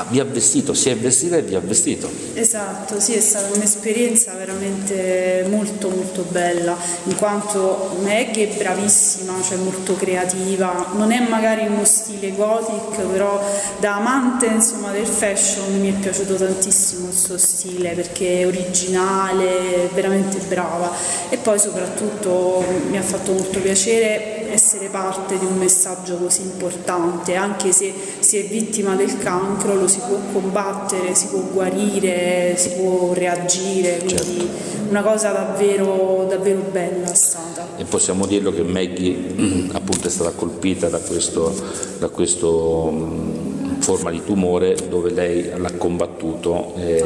vi 0.10 0.20
ha 0.20 0.26
vestito, 0.26 0.74
si 0.74 0.90
è 0.90 0.96
vestita 0.96 1.38
e 1.38 1.42
vi 1.42 1.56
ha 1.56 1.60
vestito. 1.60 2.10
Esatto, 2.34 3.00
sì, 3.00 3.14
è 3.14 3.20
stata 3.20 3.54
un'esperienza 3.54 4.34
veramente 4.34 5.46
molto 5.50 5.90
molto 5.90 6.26
bella, 6.30 6.78
in 7.04 7.16
quanto 7.16 7.98
Meg 8.02 8.36
è 8.38 8.58
bravissima, 8.58 9.34
cioè 9.42 9.58
molto 9.58 9.96
creativa, 9.96 10.88
non 10.94 11.12
è 11.12 11.28
magari 11.28 11.68
uno 11.68 11.86
stile 11.86 12.32
gothic, 12.32 13.02
però 13.02 13.42
da 13.80 13.96
amante 13.98 14.46
insomma, 14.46 14.92
del 14.92 15.06
fashion 15.06 15.80
mi 15.80 15.90
è 15.94 15.94
piaciuto 15.94 16.36
tantissimo 16.36 17.08
il 17.08 17.18
suo 17.18 17.38
stile 17.38 17.92
perché 17.92 18.42
è 18.42 18.48
originale, 18.48 19.51
veramente 19.94 20.38
brava 20.48 20.92
e 21.30 21.38
poi 21.38 21.60
soprattutto 21.60 22.64
mi 22.90 22.98
ha 22.98 23.02
fatto 23.02 23.32
molto 23.32 23.60
piacere 23.60 24.42
essere 24.52 24.88
parte 24.88 25.38
di 25.40 25.46
un 25.46 25.58
messaggio 25.58 26.18
così 26.18 26.42
importante, 26.42 27.36
anche 27.36 27.72
se 27.72 27.94
si 28.20 28.38
è 28.38 28.44
vittima 28.46 28.96
del 28.96 29.18
cancro 29.18 29.76
lo 29.76 29.88
si 29.88 30.00
può 30.00 30.18
combattere, 30.34 31.16
si 31.16 31.28
può 31.28 31.40
guarire, 31.40 32.56
si 32.58 32.72
può 32.72 33.14
reagire, 33.14 34.00
quindi 34.00 34.16
certo. 34.16 34.90
una 34.90 35.02
cosa 35.02 35.32
davvero, 35.32 36.26
davvero 36.30 36.62
bella 36.72 37.12
è 37.12 37.16
stata. 37.16 37.68
E 37.78 37.86
possiamo 37.86 38.26
dirlo 38.26 38.52
che 38.52 38.64
Maggie 38.64 39.70
appunto 39.72 40.08
è 40.08 40.12
stata 40.12 40.32
colpita 40.32 40.90
da 40.90 41.00
questo, 41.00 41.54
da 41.98 42.10
questo 42.10 42.90
mm, 42.92 43.51
forma 43.82 44.12
di 44.12 44.24
tumore 44.24 44.76
dove 44.88 45.12
lei 45.12 45.52
l'ha 45.58 45.72
combattuto 45.78 46.74
eh, 46.78 47.04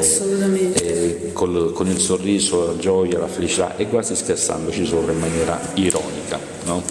eh, 0.81 1.29
col, 1.33 1.71
con 1.73 1.87
il 1.87 1.99
sorriso, 1.99 2.67
la 2.67 2.77
gioia, 2.77 3.17
la 3.17 3.27
felicità 3.27 3.75
e 3.75 3.87
quasi 3.87 4.15
scherzandoci 4.15 4.85
sopra 4.85 5.11
in 5.11 5.19
maniera 5.19 5.59
ironica. 5.75 6.39
No? 6.65 6.83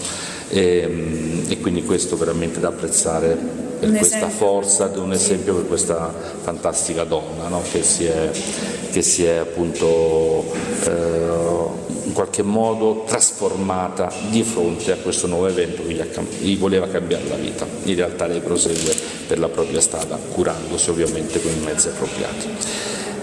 e, 0.54 0.78
ehm, 0.78 1.44
e 1.48 1.60
quindi 1.60 1.82
questo 1.84 2.16
veramente 2.16 2.60
da 2.60 2.68
apprezzare 2.68 3.36
per 3.78 3.88
un 3.88 3.96
questa 3.96 4.16
esempio. 4.16 4.36
forza, 4.36 4.90
un 4.94 5.12
esempio 5.12 5.54
per 5.54 5.66
questa 5.66 6.14
fantastica 6.42 7.04
donna 7.04 7.48
no? 7.48 7.62
che, 7.70 7.82
si 7.82 8.04
è, 8.04 8.30
che, 8.90 9.02
si 9.02 9.24
è, 9.24 9.36
appunto 9.36 10.44
eh, 10.86 11.33
qualche 12.14 12.42
modo 12.42 13.04
trasformata 13.06 14.10
di 14.30 14.42
fronte 14.42 14.92
a 14.92 14.96
questo 14.96 15.26
nuovo 15.26 15.48
evento 15.48 15.82
che 15.84 15.92
gli, 16.40 16.56
voleva 16.56 16.88
cambiare 16.88 17.28
la 17.28 17.36
vita. 17.36 17.66
In 17.82 17.94
realtà 17.94 18.26
lei 18.26 18.40
prosegue 18.40 18.94
per 19.26 19.38
la 19.38 19.48
propria 19.48 19.82
strada, 19.82 20.16
curandosi 20.16 20.88
ovviamente 20.88 21.42
con 21.42 21.52
i 21.52 21.62
mezzi 21.62 21.88
appropriati. 21.88 22.48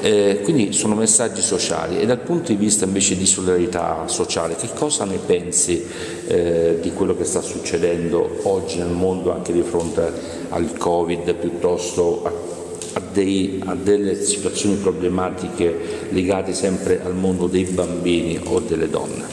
Eh, 0.04 0.42
quindi 0.44 0.74
sono 0.74 0.96
messaggi 0.96 1.42
sociali 1.42 2.00
e 2.00 2.08
dal 2.08 2.22
punto 2.22 2.52
di 2.52 2.58
vista 2.58 2.86
invece 2.86 3.16
di 3.16 3.28
solidarietà 3.28 4.08
sociale, 4.08 4.56
che 4.56 4.70
cosa 4.74 5.06
ne 5.06 5.18
pensi 5.18 5.86
eh, 6.28 6.80
di 6.82 6.92
quello 6.92 7.16
che 7.16 7.24
sta 7.24 7.42
succedendo 7.42 8.40
oggi 8.44 8.80
nel 8.80 8.90
mondo 8.90 9.32
anche 9.32 9.54
di 9.54 9.62
fronte 9.62 10.12
al 10.50 10.76
Covid 10.76 11.36
piuttosto 11.36 12.24
a, 12.26 12.51
a, 12.94 13.02
dei, 13.12 13.62
a 13.66 13.76
delle 13.76 14.22
situazioni 14.22 14.76
problematiche 14.76 16.08
legate 16.10 16.54
sempre 16.54 17.02
al 17.04 17.16
mondo 17.16 17.48
dei 17.48 17.64
bambini 17.66 18.40
o 18.44 18.60
delle 18.60 18.90
donne? 18.90 19.26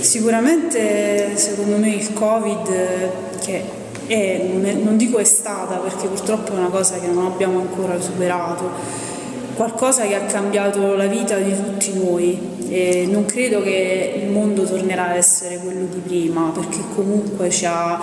Sicuramente 0.00 1.36
secondo 1.36 1.76
me 1.76 1.90
il 1.90 2.12
Covid 2.12 3.40
che 3.40 3.80
è, 4.06 4.42
non 4.82 4.96
dico 4.96 5.18
è 5.18 5.24
stata 5.24 5.76
perché 5.76 6.08
purtroppo 6.08 6.52
è 6.52 6.56
una 6.56 6.68
cosa 6.68 6.98
che 6.98 7.06
non 7.06 7.26
abbiamo 7.26 7.60
ancora 7.60 8.00
superato, 8.00 8.70
qualcosa 9.54 10.06
che 10.06 10.14
ha 10.14 10.24
cambiato 10.24 10.94
la 10.94 11.06
vita 11.06 11.36
di 11.36 11.54
tutti 11.54 11.92
noi 11.94 12.50
e 12.68 13.06
non 13.08 13.26
credo 13.26 13.62
che 13.62 14.22
il 14.24 14.30
mondo 14.30 14.64
tornerà 14.64 15.10
ad 15.10 15.16
essere 15.16 15.58
quello 15.58 15.86
di 15.92 16.00
prima 16.00 16.50
perché 16.54 16.80
comunque 16.94 17.50
ci 17.50 17.66
ha, 17.66 18.00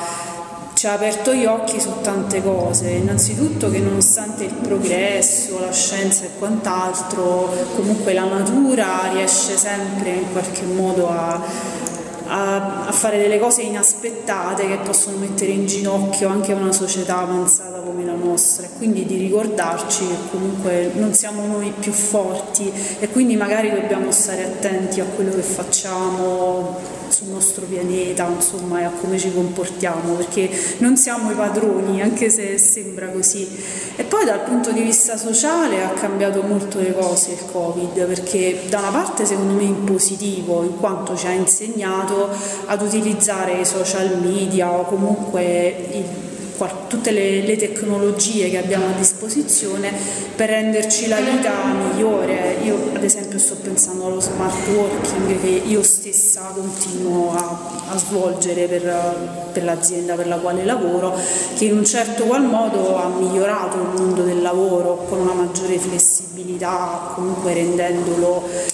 ci 0.79 0.87
ha 0.87 0.93
aperto 0.93 1.33
gli 1.33 1.43
occhi 1.43 1.77
su 1.77 1.91
tante 2.01 2.41
cose, 2.41 2.91
innanzitutto 2.91 3.69
che 3.69 3.79
nonostante 3.79 4.45
il 4.45 4.53
progresso, 4.53 5.59
la 5.59 5.73
scienza 5.73 6.23
e 6.23 6.29
quant'altro, 6.39 7.53
comunque 7.75 8.13
la 8.13 8.23
natura 8.23 9.11
riesce 9.11 9.57
sempre 9.57 10.11
in 10.11 10.31
qualche 10.31 10.63
modo 10.63 11.09
a 11.09 11.97
a, 12.27 12.85
a, 12.85 12.91
fare 12.91 13.17
delle 13.17 13.39
cose 13.39 13.63
inaspettate 13.63 14.67
che 14.67 14.77
possono 14.77 15.17
mettere 15.17 15.51
in 15.51 15.65
ginocchio 15.65 16.29
anche 16.29 16.53
una 16.53 16.71
società 16.71 17.17
avanzata 17.17 17.79
come 17.79 18.05
la 18.05 18.13
nostra. 18.13 18.67
E 18.67 18.69
quindi 18.77 19.05
di 19.05 19.17
ricordarci 19.17 20.07
che 20.07 20.15
comunque 20.31 20.91
non 20.93 21.13
siamo 21.13 21.45
noi 21.45 21.73
più 21.77 21.91
forti 21.91 22.71
e 22.99 23.09
quindi 23.09 23.35
magari 23.35 23.71
dobbiamo 23.71 24.11
stare 24.11 24.45
attenti 24.45 25.01
a 25.01 25.05
quello 25.05 25.33
che 25.33 25.41
facciamo 25.41 26.98
sul 27.11 27.27
nostro 27.27 27.65
pianeta, 27.65 28.27
insomma, 28.27 28.81
e 28.81 28.83
a 28.83 28.91
come 28.91 29.17
ci 29.17 29.31
comportiamo, 29.33 30.13
perché 30.13 30.49
non 30.79 30.97
siamo 30.97 31.31
i 31.31 31.35
padroni, 31.35 32.01
anche 32.01 32.29
se 32.29 32.57
sembra 32.57 33.07
così. 33.07 33.47
E 33.95 34.03
poi 34.03 34.25
dal 34.25 34.43
punto 34.43 34.71
di 34.71 34.81
vista 34.81 35.17
sociale 35.17 35.83
ha 35.83 35.89
cambiato 35.89 36.41
molto 36.41 36.79
le 36.79 36.93
cose 36.93 37.31
il 37.31 37.45
Covid, 37.51 38.05
perché 38.05 38.61
da 38.69 38.79
una 38.79 38.91
parte 38.91 39.25
secondo 39.25 39.53
me 39.53 39.63
in 39.63 39.83
positivo, 39.83 40.63
in 40.63 40.77
quanto 40.77 41.15
ci 41.15 41.27
ha 41.27 41.31
insegnato 41.31 42.29
ad 42.65 42.81
utilizzare 42.81 43.59
i 43.59 43.65
social 43.65 44.19
media 44.21 44.71
o 44.71 44.83
comunque 44.83 45.89
il 45.91 46.28
tutte 46.67 47.11
le, 47.11 47.41
le, 47.41 47.55
tecnologie 47.55 48.49
che 48.49 48.57
abbiamo 48.57 48.87
a 48.87 48.91
disposizione 48.97 49.91
per 50.35 50.49
renderci 50.49 51.07
la 51.07 51.19
vita 51.19 51.51
migliore. 51.73 52.57
Io 52.63 52.91
ad 52.93 53.03
esempio 53.03 53.39
sto 53.39 53.55
pensando 53.55 54.07
allo 54.07 54.19
smart 54.19 54.67
working 54.67 55.39
che 55.39 55.47
io 55.47 55.83
stessa 55.83 56.51
continuo 56.53 57.33
a, 57.33 57.59
a 57.89 57.97
svolgere 57.97 58.67
per, 58.67 59.49
per, 59.53 59.63
l'azienda 59.63 60.15
per 60.15 60.27
la 60.27 60.37
quale 60.37 60.65
lavoro, 60.65 61.15
che 61.57 61.65
in 61.65 61.77
un 61.77 61.85
certo 61.85 62.23
qual 62.25 62.43
modo 62.43 62.97
ha 62.97 63.07
migliorato 63.07 63.77
il 63.77 64.01
mondo 64.01 64.23
del 64.23 64.41
lavoro 64.41 65.05
con 65.07 65.19
una 65.19 65.33
maggiore 65.33 65.77
flessibilità, 65.77 67.11
comunque 67.15 67.53
rendendolo 67.53 68.68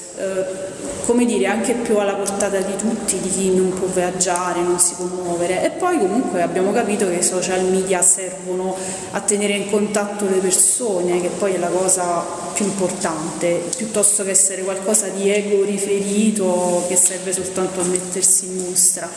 come 1.05 1.25
dire, 1.25 1.45
anche 1.45 1.73
più 1.73 1.97
alla 1.97 2.15
portata 2.15 2.59
di 2.59 2.75
tutti, 2.75 3.19
di 3.19 3.29
chi 3.29 3.53
non 3.53 3.69
può 3.73 3.87
viaggiare, 3.87 4.61
non 4.61 4.79
si 4.79 4.95
può 4.95 5.05
muovere. 5.05 5.63
E 5.63 5.69
poi 5.69 5.99
comunque 5.99 6.41
abbiamo 6.41 6.71
capito 6.71 7.07
che 7.07 7.17
i 7.17 7.23
social 7.23 7.63
media 7.63 8.01
servono 8.01 8.75
a 9.11 9.21
tenere 9.21 9.53
in 9.53 9.69
contatto 9.69 10.25
le 10.25 10.37
persone, 10.37 11.21
che 11.21 11.29
poi 11.29 11.53
è 11.53 11.57
la 11.59 11.67
cosa 11.67 12.25
più 12.53 12.65
importante, 12.65 13.61
piuttosto 13.77 14.23
che 14.23 14.31
essere 14.31 14.63
qualcosa 14.63 15.07
di 15.09 15.29
ego 15.29 15.63
riferito 15.63 16.83
che 16.87 16.95
serve 16.95 17.31
soltanto 17.31 17.81
a 17.81 17.83
mettersi 17.83 18.45
in 18.45 18.65
mostra. 18.67 19.07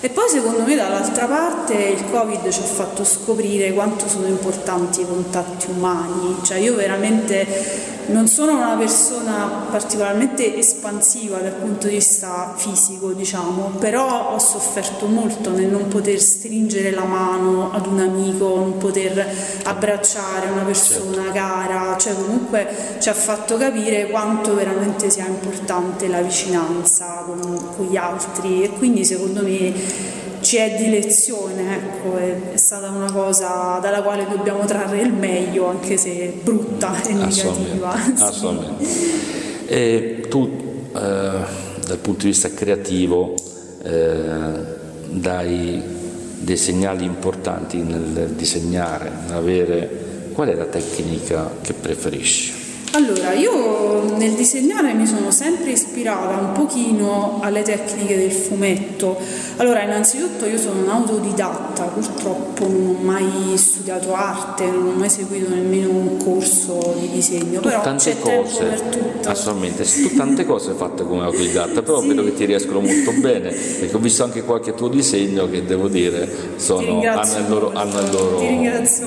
E 0.00 0.10
poi 0.10 0.28
secondo 0.28 0.62
me 0.62 0.74
dall'altra 0.74 1.26
parte 1.26 1.74
il 1.74 2.04
Covid 2.10 2.48
ci 2.50 2.60
ha 2.60 2.64
fatto 2.64 3.04
scoprire 3.04 3.72
quanto 3.72 4.08
sono 4.08 4.26
importanti 4.26 5.00
i 5.00 5.06
contatti 5.06 5.66
umani, 5.70 6.38
cioè 6.42 6.58
io 6.58 6.74
veramente 6.74 7.94
non 8.08 8.28
sono 8.28 8.52
una 8.52 8.76
persona 8.76 9.66
particolarmente 9.70 10.56
espansiva 10.56 11.38
dal 11.38 11.52
punto 11.52 11.88
di 11.88 11.94
vista 11.94 12.54
fisico, 12.56 13.12
diciamo, 13.12 13.72
però 13.78 14.32
ho 14.32 14.38
sofferto 14.38 15.06
molto 15.06 15.50
nel 15.50 15.68
non 15.68 15.88
poter 15.88 16.20
stringere 16.20 16.90
la 16.90 17.04
mano 17.04 17.72
ad 17.72 17.86
un 17.86 18.00
amico, 18.00 18.56
non 18.56 18.78
poter 18.78 19.26
abbracciare 19.64 20.48
una 20.50 20.62
persona 20.62 21.22
certo. 21.22 21.32
cara, 21.32 21.96
cioè 21.98 22.14
comunque 22.14 22.96
ci 22.98 23.08
ha 23.08 23.14
fatto 23.14 23.56
capire 23.56 24.08
quanto 24.08 24.54
veramente 24.54 25.10
sia 25.10 25.26
importante 25.26 26.08
la 26.08 26.20
vicinanza 26.20 27.24
con, 27.26 27.40
con 27.76 27.86
gli 27.86 27.96
altri 27.96 28.62
e 28.62 28.70
quindi 28.70 29.04
secondo 29.04 29.42
me 29.42 30.14
ci 30.46 30.58
è 30.58 30.76
di 30.76 30.88
lezione, 30.88 31.74
ecco, 31.74 32.16
è, 32.16 32.52
è, 32.52 32.56
stata 32.56 32.88
una 32.88 33.10
cosa 33.10 33.80
dalla 33.82 34.00
quale 34.00 34.28
dobbiamo 34.28 34.64
trarre 34.64 35.00
il 35.00 35.12
meglio, 35.12 35.66
anche 35.66 35.96
se 35.96 36.38
brutta 36.40 37.02
e 37.02 37.12
negativa. 37.14 37.92
Assolutamente. 38.16 39.24
E 39.68 40.24
tu, 40.28 40.48
eh, 40.94 40.94
dal 40.94 41.98
punto 42.00 42.20
di 42.20 42.28
vista 42.28 42.48
creativo, 42.50 43.34
eh, 43.82 44.74
dai 45.08 45.82
dei 46.38 46.56
segnali 46.56 47.04
importanti 47.04 47.78
nel 47.78 48.30
disegnare, 48.36 49.10
nell'avere, 49.26 50.30
qual 50.32 50.50
è 50.50 50.54
la 50.54 50.66
tecnica 50.66 51.50
che 51.60 51.72
preferisci? 51.72 52.65
Allora, 52.96 53.34
io 53.34 54.16
nel 54.16 54.32
disegnare 54.32 54.94
mi 54.94 55.06
sono 55.06 55.30
sempre 55.30 55.72
ispirata 55.72 56.38
un 56.38 56.52
pochino 56.52 57.40
alle 57.42 57.60
tecniche 57.60 58.16
del 58.16 58.32
fumetto. 58.32 59.18
Allora, 59.56 59.82
innanzitutto 59.82 60.46
io 60.46 60.56
sono 60.56 60.80
un 60.80 60.88
autodidatta, 60.88 61.82
purtroppo 61.82 62.66
non 62.66 62.96
ho 62.98 63.04
mai 63.04 63.54
studiato 63.56 64.14
arte, 64.14 64.70
non 64.70 64.86
ho 64.86 64.92
mai 64.92 65.10
seguito 65.10 65.50
nemmeno 65.50 65.90
un 65.90 66.16
corso 66.16 66.96
di 66.98 67.10
disegno, 67.10 67.60
tu 67.60 67.68
però 67.68 67.82
tante 67.82 68.18
cose, 68.18 68.64
per 68.64 68.80
tutto. 68.80 69.28
Assolutamente, 69.28 69.84
tu 69.84 70.16
tante 70.16 70.46
cose 70.48 70.72
fatte 70.72 71.04
come 71.04 71.24
autodidatta, 71.24 71.82
però 71.82 72.00
sì. 72.00 72.08
vedo 72.08 72.24
che 72.24 72.32
ti 72.32 72.46
riescono 72.46 72.80
molto 72.80 73.12
bene, 73.20 73.50
perché 73.50 73.94
ho 73.94 73.98
visto 73.98 74.24
anche 74.24 74.42
qualche 74.42 74.72
tuo 74.72 74.88
disegno 74.88 75.50
che 75.50 75.66
devo 75.66 75.88
dire 75.88 76.26
sono, 76.56 77.02
hanno 77.02 77.38
il 77.38 77.44
loro, 77.46 77.72
hanno 77.74 78.00
il 78.00 78.10
loro 78.10 78.40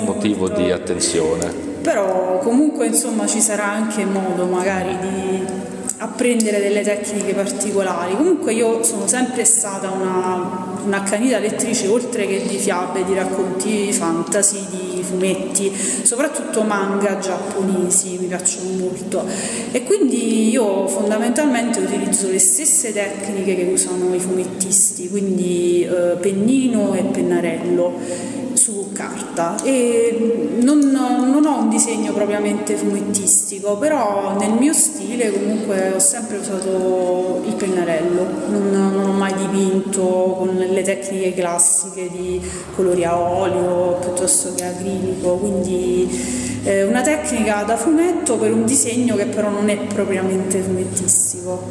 motivo 0.04 0.46
molto. 0.46 0.62
di 0.62 0.72
attenzione 0.72 1.69
però 1.82 2.40
comunque 2.40 2.88
insomma 2.88 3.26
ci 3.28 3.42
sarà 3.42 3.66
anche 3.66 4.06
modo 4.06 4.46
magari 4.46 4.98
di 5.00 5.68
apprendere 6.00 6.62
delle 6.62 6.82
tecniche 6.82 7.34
particolari. 7.34 8.16
Comunque 8.16 8.54
io 8.54 8.84
sono 8.84 9.08
sempre 9.08 9.44
stata 9.44 9.90
una, 9.90 10.78
un'accanita 10.86 11.40
lettrice 11.40 11.88
oltre 11.88 12.26
che 12.26 12.44
di 12.48 12.58
fiabe, 12.58 13.04
di 13.04 13.14
racconti 13.14 13.86
di 13.86 13.94
fantasy, 13.94 14.66
di 14.70 15.04
fumetti, 15.04 15.72
soprattutto 16.04 16.64
manga 16.64 17.20
giapponesi 17.20 18.18
mi 18.20 18.28
piacciono 18.28 18.78
molto 18.78 19.26
e 19.72 19.84
quindi 19.84 20.50
io 20.50 20.88
fondamentalmente 20.88 21.80
utilizzo 21.80 22.30
le 22.30 22.40
stesse 22.40 22.94
tecniche 22.94 23.56
che 23.56 23.64
usano 23.64 24.14
i 24.14 24.20
fumettisti, 24.20 25.10
quindi 25.10 25.84
eh, 25.84 26.18
pennino 26.20 26.94
e 26.94 27.04
pennarello 27.04 28.38
su 28.60 28.90
carta. 28.92 29.56
E 29.64 30.58
non, 30.60 30.80
non, 30.80 31.46
ho 31.46 31.60
un 31.60 31.70
disegno 31.70 32.12
propriamente 32.12 32.76
fumettistico, 32.76 33.78
però 33.78 34.36
nel 34.38 34.52
mio 34.52 34.74
stile 34.74 35.32
comunque 35.32 35.94
ho 35.96 36.00
sempre 36.00 36.38
usato 36.38 37.42
il 37.46 37.56
pennarello, 37.56 38.28
non, 38.50 38.70
non 38.70 39.10
ho 39.10 39.14
mai 39.14 39.34
dipinto 39.34 40.36
con 40.38 40.56
le 40.56 40.82
tecniche 40.82 41.34
classiche 41.34 42.10
di 42.12 42.42
colori 42.76 43.06
a 43.06 43.18
olio 43.18 43.98
piuttosto 44.00 44.54
che 44.54 44.66
acrilico, 44.66 45.36
quindi 45.38 46.58
eh, 46.64 46.84
una 46.84 47.02
tecnica 47.02 47.64
da 47.64 47.78
fumetto 47.78 48.38
per 48.38 48.52
un 48.52 48.66
disegno 48.66 49.16
che 49.16 49.26
però 49.26 49.50
non 49.50 49.70
è 49.70 49.78
propriamente 49.78 50.60
fumettistico. 50.60 51.62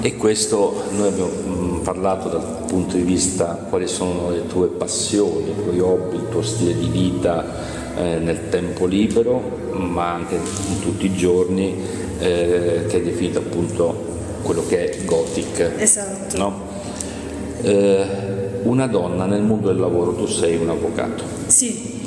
E 0.00 0.16
questo 0.16 0.84
noi 0.92 1.08
abbiamo 1.08 1.79
parlato 1.90 2.28
dal 2.28 2.44
punto 2.68 2.94
di 2.94 3.02
vista 3.02 3.66
quali 3.68 3.88
sono 3.88 4.30
le 4.30 4.46
tue 4.46 4.68
passioni, 4.68 5.50
i 5.50 5.54
tuoi 5.60 5.80
hobby, 5.80 6.14
il 6.18 6.28
tuo 6.30 6.40
stile 6.40 6.78
di 6.78 6.86
vita 6.86 7.44
eh, 7.96 8.18
nel 8.18 8.48
tempo 8.48 8.86
libero, 8.86 9.42
ma 9.72 10.12
anche 10.12 10.36
in 10.36 10.78
tutti 10.78 11.06
i 11.06 11.14
giorni, 11.14 11.74
eh, 12.20 12.84
che 12.86 12.96
hai 12.96 13.02
definito 13.02 13.40
appunto 13.40 14.04
quello 14.42 14.64
che 14.68 14.88
è 14.88 15.04
Gothic. 15.04 15.72
Esatto. 15.78 16.36
No? 16.36 16.60
Eh, 17.62 18.06
una 18.62 18.86
donna 18.86 19.26
nel 19.26 19.42
mondo 19.42 19.66
del 19.66 19.80
lavoro, 19.80 20.14
tu 20.14 20.26
sei 20.26 20.58
un 20.58 20.70
avvocato. 20.70 21.24
Sì. 21.46 21.98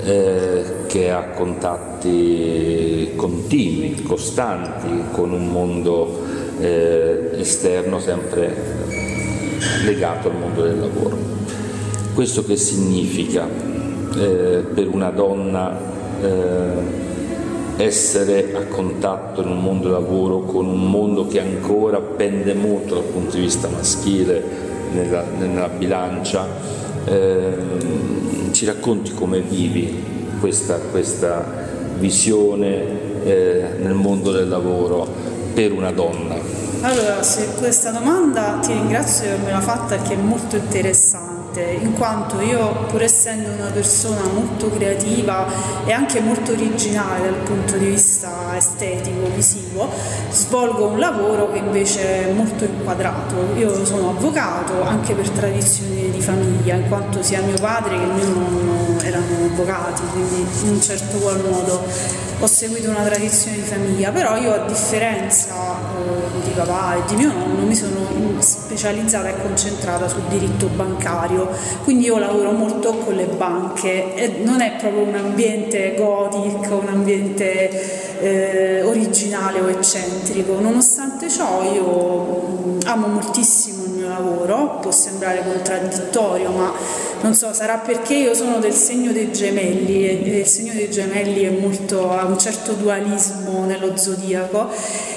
Eh, 0.00 0.64
che 0.86 1.10
ha 1.10 1.30
contatti 1.30 3.10
continui, 3.16 4.00
costanti 4.02 5.10
con 5.10 5.32
un 5.32 5.48
mondo 5.48 6.22
eh, 6.60 7.30
esterno 7.32 7.98
sempre 7.98 8.83
legato 9.84 10.28
al 10.28 10.36
mondo 10.36 10.62
del 10.62 10.78
lavoro. 10.78 11.16
Questo 12.14 12.44
che 12.44 12.56
significa 12.56 13.48
eh, 14.16 14.64
per 14.72 14.88
una 14.88 15.10
donna 15.10 15.76
eh, 16.20 17.02
essere 17.76 18.54
a 18.54 18.66
contatto 18.66 19.42
in 19.42 19.48
un 19.48 19.60
mondo 19.60 19.84
del 19.84 19.92
lavoro 19.92 20.40
con 20.40 20.66
un 20.66 20.88
mondo 20.90 21.26
che 21.26 21.40
ancora 21.40 22.00
pende 22.00 22.54
molto 22.54 22.94
dal 22.94 23.04
punto 23.04 23.34
di 23.34 23.42
vista 23.42 23.68
maschile 23.68 24.42
nella, 24.92 25.24
nella 25.38 25.68
bilancia, 25.68 26.46
eh, 27.04 27.52
ci 28.52 28.64
racconti 28.64 29.12
come 29.12 29.40
vivi 29.40 30.02
questa, 30.38 30.76
questa 30.76 31.44
visione 31.98 33.24
eh, 33.24 33.64
nel 33.80 33.94
mondo 33.94 34.30
del 34.30 34.48
lavoro 34.48 35.06
per 35.52 35.72
una 35.72 35.90
donna? 35.90 36.53
Allora, 36.84 37.22
su 37.22 37.40
questa 37.56 37.90
domanda 37.92 38.58
ti 38.60 38.74
ringrazio 38.74 39.24
per 39.24 39.32
avermela 39.36 39.60
fatta 39.62 39.96
perché 39.96 40.12
è 40.12 40.16
molto 40.16 40.56
interessante 40.56 41.78
in 41.80 41.94
quanto 41.94 42.42
io 42.42 42.84
pur 42.88 43.02
essendo 43.02 43.48
una 43.48 43.70
persona 43.70 44.20
molto 44.30 44.68
creativa 44.68 45.46
e 45.86 45.92
anche 45.92 46.20
molto 46.20 46.52
originale 46.52 47.30
dal 47.30 47.40
punto 47.40 47.78
di 47.78 47.86
vista 47.86 48.54
estetico, 48.54 49.30
visivo, 49.34 49.88
svolgo 50.28 50.88
un 50.88 50.98
lavoro 50.98 51.50
che 51.52 51.58
invece 51.58 52.26
è 52.26 52.32
molto 52.32 52.64
inquadrato. 52.64 53.54
Io 53.56 53.82
sono 53.86 54.10
avvocato 54.10 54.82
anche 54.82 55.14
per 55.14 55.30
tradizione 55.30 56.10
di 56.10 56.13
famiglia, 56.24 56.74
in 56.74 56.88
quanto 56.88 57.22
sia 57.22 57.40
mio 57.42 57.56
padre 57.60 57.98
che 57.98 58.06
mio 58.06 58.28
nonno 58.28 59.00
erano 59.02 59.44
avvocati, 59.44 60.02
quindi 60.12 60.46
in 60.62 60.68
un 60.70 60.80
certo 60.80 61.18
qual 61.18 61.38
modo 61.42 61.84
ho 62.40 62.46
seguito 62.46 62.88
una 62.88 63.02
tradizione 63.02 63.58
di 63.58 63.62
famiglia, 63.62 64.10
però 64.10 64.36
io 64.36 64.54
a 64.54 64.66
differenza 64.66 65.52
eh, 65.52 66.42
di 66.44 66.50
papà 66.50 66.96
e 66.96 67.00
di 67.08 67.16
mio 67.16 67.30
nonno 67.30 67.66
mi 67.66 67.74
sono 67.74 68.06
specializzata 68.38 69.28
e 69.28 69.40
concentrata 69.40 70.08
sul 70.08 70.22
diritto 70.28 70.66
bancario, 70.66 71.48
quindi 71.84 72.06
io 72.06 72.18
lavoro 72.18 72.52
molto 72.52 72.94
con 72.94 73.14
le 73.14 73.26
banche 73.26 74.14
e 74.14 74.40
non 74.42 74.62
è 74.62 74.76
proprio 74.76 75.02
un 75.02 75.14
ambiente 75.14 75.94
gothic, 75.96 76.70
un 76.70 76.88
ambiente 76.88 78.18
eh, 78.20 78.82
originale 78.82 79.60
o 79.60 79.68
eccentrico, 79.68 80.58
nonostante 80.58 81.28
ciò 81.28 81.62
io 81.62 82.78
amo 82.84 83.06
moltissimo 83.06 83.83
lavoro, 84.14 84.78
può 84.80 84.90
sembrare 84.90 85.42
contraddittorio, 85.42 86.50
ma 86.50 86.72
non 87.24 87.34
so, 87.34 87.54
sarà 87.54 87.78
perché 87.78 88.16
io 88.16 88.34
sono 88.34 88.58
del 88.58 88.74
segno 88.74 89.10
dei 89.10 89.32
gemelli 89.32 90.06
e 90.06 90.40
il 90.40 90.46
segno 90.46 90.74
dei 90.74 90.90
gemelli 90.90 91.44
è 91.44 91.50
molto, 91.50 92.10
ha 92.10 92.26
un 92.26 92.38
certo 92.38 92.72
dualismo 92.72 93.64
nello 93.64 93.96
zodiaco 93.96 94.68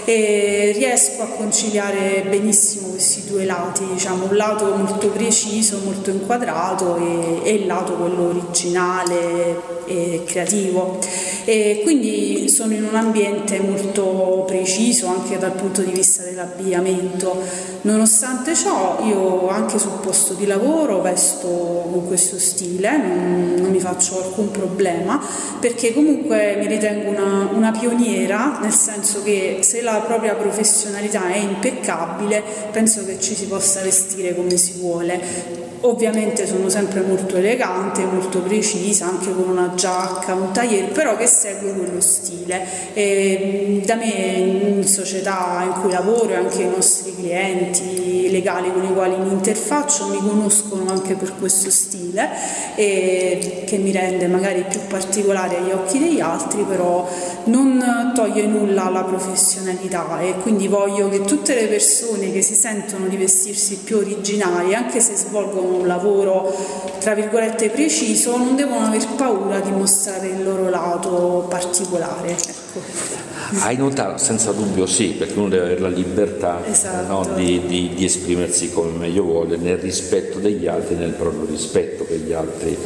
e 0.06 0.72
riesco 0.74 1.22
a 1.24 1.26
conciliare 1.26 2.24
benissimo 2.30 2.92
questi 2.92 3.26
due 3.28 3.44
lati, 3.44 3.84
diciamo, 3.92 4.28
un 4.30 4.38
lato 4.38 4.74
molto 4.74 5.10
preciso, 5.10 5.82
molto 5.84 6.10
inquadrato 6.10 6.96
e, 6.96 7.42
e 7.44 7.54
il 7.56 7.66
lato 7.66 7.96
quello 7.96 8.30
originale 8.30 9.76
e 9.86 10.24
creativo. 10.26 11.00
E 11.44 11.82
quindi 11.84 12.48
sono 12.50 12.74
in 12.74 12.86
un 12.86 12.96
ambiente 12.96 13.60
molto 13.60 14.46
preciso 14.48 15.08
anche 15.08 15.38
dal 15.38 15.54
punto 15.54 15.82
di 15.82 15.92
vista 15.92 16.24
dell'abbigliamento. 16.24 17.38
Nonostante 17.82 18.56
ciò, 18.56 19.00
io 19.04 19.50
anche 19.50 19.78
sul 19.78 20.00
posto 20.02 20.34
di 20.34 20.46
lavoro 20.46 21.02
vesto 21.02 21.48
con 21.98 22.08
questo 22.08 22.38
stile, 22.38 22.98
non, 22.98 23.56
non 23.60 23.72
mi 23.72 23.80
faccio 23.80 24.24
alcun 24.24 24.52
problema, 24.52 25.20
perché 25.60 25.94
comunque 25.94 26.56
mi 26.60 26.68
ritengo 26.68 27.10
una, 27.10 27.50
una 27.52 27.72
pioniera, 27.72 28.60
nel 28.62 28.72
senso 28.72 29.24
che 29.24 29.60
se 29.62 29.82
la 29.82 30.04
propria 30.06 30.36
professionalità 30.36 31.28
è 31.30 31.38
impeccabile, 31.38 32.44
penso 32.72 33.04
che 33.06 33.20
ci 33.20 33.34
si 33.34 33.46
possa 33.48 33.82
vestire 33.82 34.36
come 34.36 34.58
si 34.58 34.74
vuole. 34.80 35.67
Ovviamente 35.82 36.48
sono 36.48 36.70
sempre 36.70 37.02
molto 37.02 37.36
elegante, 37.38 38.04
molto 38.04 38.40
precisa, 38.40 39.06
anche 39.06 39.34
con 39.34 39.48
una 39.50 39.74
giacca, 39.76 40.34
un 40.34 40.52
tagliere, 40.52 40.88
però 40.88 41.16
che 41.16 41.28
segue 41.28 41.72
quello 41.74 42.02
stile. 42.02 42.66
E 42.94 43.82
da 43.86 43.96
me 43.96 44.06
in 44.06 44.88
società 44.88 45.64
in 45.64 45.82
cui 45.82 45.92
lavoro 45.92 46.30
e 46.30 46.36
anche 46.36 46.64
i 46.64 46.70
nostri 46.70 47.16
clienti 47.16 48.30
legali 48.30 48.72
con 48.72 48.84
i 48.84 48.94
quali 48.94 49.16
mi 49.18 49.32
interfaccio 49.32 50.08
mi 50.08 50.18
conoscono 50.18 50.90
anche 50.90 51.16
per 51.16 51.34
questo 51.40 51.70
stile 51.70 52.30
che 52.76 53.80
mi 53.82 53.92
rende 53.92 54.28
magari 54.28 54.66
più 54.70 54.82
particolare 54.88 55.58
agli 55.58 55.72
occhi 55.72 56.00
degli 56.00 56.20
altri, 56.20 56.64
però 56.64 57.08
non 57.46 58.12
toglie 58.14 58.46
nulla 58.46 58.86
alla 58.86 59.04
professionalità 59.04 60.20
e 60.20 60.36
quindi 60.42 60.68
voglio 60.68 61.10
che 61.10 61.22
tutte 61.22 61.56
le 61.56 61.68
persone 61.68 62.32
che 62.32 62.42
si 62.42 62.54
sentono 62.54 63.08
di 63.08 63.16
vestirsi 63.16 63.80
più 63.84 63.98
originali, 63.98 64.76
anche 64.76 65.00
se 65.00 65.16
svolgono 65.16 65.67
un 65.76 65.88
lavoro 65.88 66.54
tra 67.00 67.14
virgolette 67.16 67.70
preciso, 67.70 68.36
non 68.36 68.56
devono 68.56 68.88
aver 68.88 69.06
paura 69.16 69.60
di 69.60 69.72
mostrare 69.72 70.28
il 70.28 70.44
loro 70.44 70.70
lato 70.70 71.46
particolare. 71.48 72.32
Ecco. 72.32 72.82
Hai 73.60 73.78
notato, 73.78 74.18
senza 74.18 74.52
dubbio 74.52 74.86
sì, 74.86 75.10
perché 75.18 75.40
uno 75.40 75.48
deve 75.48 75.64
avere 75.64 75.80
la 75.80 75.88
libertà 75.88 76.62
esatto. 76.70 77.08
no, 77.08 77.36
di, 77.36 77.62
di, 77.66 77.94
di, 77.96 78.04
esprimersi 78.04 78.72
come 78.72 78.92
meglio 78.92 79.24
vuole, 79.24 79.56
nel 79.56 79.78
rispetto 79.78 80.40
degli 80.40 80.68
altri, 80.68 80.96
nel 80.96 81.12
proprio 81.12 81.46
rispetto 81.46 82.06
che 82.06 82.18
gli 82.18 82.34
altri 82.34 82.78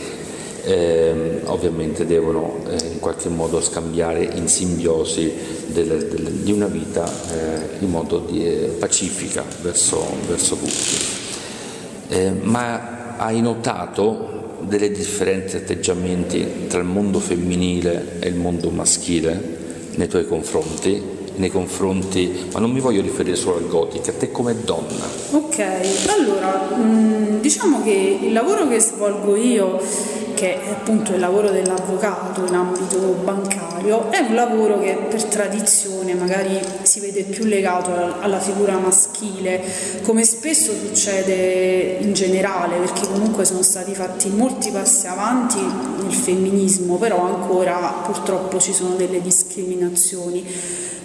eh, 0.64 1.42
ovviamente 1.46 2.06
devono 2.06 2.60
eh, 2.70 2.88
in 2.92 3.00
qualche 3.00 3.30
modo 3.30 3.60
scambiare 3.60 4.24
in 4.24 4.48
simbiosi 4.48 5.34
delle, 5.66 6.08
delle, 6.08 6.44
di 6.44 6.52
una 6.52 6.68
vita 6.68 7.12
eh, 7.32 7.84
in 7.84 7.90
modo 7.90 8.20
di, 8.20 8.46
eh, 8.46 8.76
pacifica 8.80 9.44
verso, 9.62 10.06
verso 10.28 10.56
tutti. 10.56 11.21
Eh, 12.12 12.30
ma 12.30 13.16
hai 13.16 13.40
notato 13.40 14.58
delle 14.60 14.92
differenti 14.92 15.56
atteggiamenti 15.56 16.68
tra 16.68 16.80
il 16.80 16.86
mondo 16.86 17.20
femminile 17.20 18.18
e 18.20 18.28
il 18.28 18.36
mondo 18.36 18.70
maschile 18.70 19.42
nei 19.96 20.10
tuoi 20.10 20.28
confronti? 20.28 21.02
Nei 21.36 21.50
confronti, 21.50 22.48
ma 22.52 22.60
non 22.60 22.72
mi 22.72 22.82
voglio 22.82 23.02
riferire 23.02 23.38
solo 23.38 23.60
al 23.60 23.68
gotico, 23.70 24.10
a 24.10 24.14
te 24.14 24.30
come 24.30 24.54
donna. 24.62 25.06
Ok, 25.32 25.66
allora 26.10 26.76
mm, 26.76 27.40
diciamo 27.40 27.82
che 27.82 28.20
il 28.24 28.34
lavoro 28.34 28.68
che 28.68 28.82
svolgo 28.82 29.38
io 29.38 29.80
è 30.46 30.70
appunto 30.72 31.14
il 31.14 31.20
lavoro 31.20 31.50
dell'avvocato 31.50 32.46
in 32.46 32.54
ambito 32.54 32.98
bancario, 33.24 34.12
è 34.12 34.20
un 34.20 34.36
lavoro 34.36 34.80
che 34.80 34.98
per 35.10 35.24
tradizione 35.26 36.14
magari 36.14 36.60
si 36.84 37.00
vede 37.00 37.24
più 37.24 37.46
legato 37.46 37.92
alla 38.20 38.40
figura 38.40 38.78
maschile, 38.78 39.62
come 40.04 40.24
spesso 40.24 40.72
succede 40.74 41.98
in 42.02 42.14
generale, 42.14 42.78
perché 42.78 43.08
comunque 43.08 43.46
sono 43.46 43.62
stati 43.62 43.94
fatti 43.94 44.30
molti 44.30 44.72
passi 44.72 45.08
avanti 45.08 45.60
nel 45.60 46.14
femminismo, 46.14 46.98
però 46.98 47.24
ancora 47.26 48.02
purtroppo 48.04 48.60
ci 48.60 48.74
sono 48.74 48.96
delle 48.96 49.22
discriminazioni. 49.22 50.46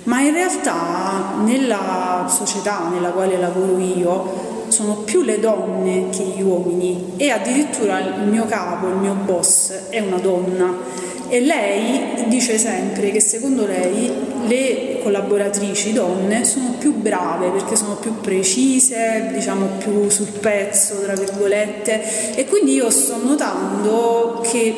Ma 0.04 0.20
in 0.20 0.32
realtà 0.32 1.34
nella 1.44 2.26
società 2.28 2.88
nella 2.88 3.10
quale 3.10 3.36
lavoro 3.38 3.76
io 3.78 4.55
sono 4.76 4.96
più 4.96 5.22
le 5.22 5.40
donne 5.40 6.10
che 6.10 6.22
gli 6.22 6.42
uomini 6.42 7.14
e 7.16 7.30
addirittura 7.30 7.98
il 7.98 8.28
mio 8.28 8.44
capo, 8.44 8.88
il 8.88 8.96
mio 8.96 9.14
boss 9.14 9.72
è 9.88 10.00
una 10.00 10.18
donna. 10.18 11.04
E 11.28 11.40
lei 11.40 12.26
dice 12.26 12.58
sempre 12.58 13.10
che 13.10 13.20
secondo 13.20 13.64
lei 13.64 14.12
le 14.46 15.00
collaboratrici 15.02 15.94
donne 15.94 16.44
sono 16.44 16.74
più 16.78 16.92
brave 16.92 17.48
perché 17.48 17.74
sono 17.74 17.94
più 17.94 18.20
precise, 18.20 19.30
diciamo 19.32 19.66
più 19.78 20.10
sul 20.10 20.28
pezzo, 20.28 21.00
tra 21.00 21.14
virgolette. 21.14 22.34
E 22.36 22.44
quindi 22.44 22.74
io 22.74 22.90
sto 22.90 23.16
notando 23.24 24.42
che 24.46 24.74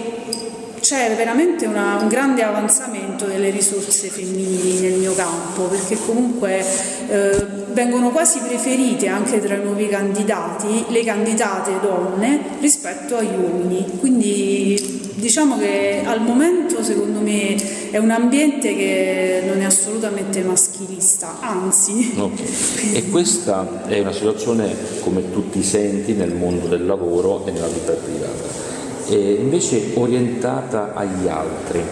c'è 0.80 1.14
veramente 1.14 1.66
una, 1.66 1.98
un 2.00 2.08
grande 2.08 2.42
avanzamento 2.42 3.26
delle 3.26 3.50
risorse 3.50 4.08
femminili 4.08 4.80
nel 4.80 4.98
mio 4.98 5.14
campo 5.14 5.64
perché 5.64 5.96
comunque 6.04 6.64
eh, 7.08 7.46
vengono 7.72 8.10
quasi 8.10 8.40
preferite 8.40 9.08
anche 9.08 9.40
tra 9.40 9.54
i 9.54 9.62
nuovi 9.62 9.88
candidati 9.88 10.86
le 10.88 11.04
candidate 11.04 11.72
donne 11.80 12.40
rispetto 12.60 13.16
agli 13.16 13.34
uomini. 13.34 13.98
Quindi 13.98 15.06
diciamo 15.14 15.58
che 15.58 16.02
al 16.04 16.22
momento 16.22 16.82
secondo 16.82 17.20
me 17.20 17.56
è 17.90 17.98
un 17.98 18.10
ambiente 18.10 18.74
che 18.74 19.42
non 19.46 19.60
è 19.60 19.64
assolutamente 19.64 20.42
maschilista 20.42 21.40
anzi. 21.40 22.14
Okay. 22.16 22.94
e 22.94 23.08
questa 23.08 23.86
è 23.86 23.98
una 24.00 24.12
situazione 24.12 24.74
come 25.00 25.30
tutti 25.30 25.62
senti 25.62 26.14
nel 26.14 26.34
mondo 26.34 26.66
del 26.66 26.86
lavoro 26.86 27.46
e 27.46 27.50
nella 27.50 27.68
vita 27.68 27.92
privata 27.92 28.67
e 29.08 29.32
invece 29.40 29.92
orientata 29.94 30.92
agli 30.94 31.28
altri. 31.28 31.82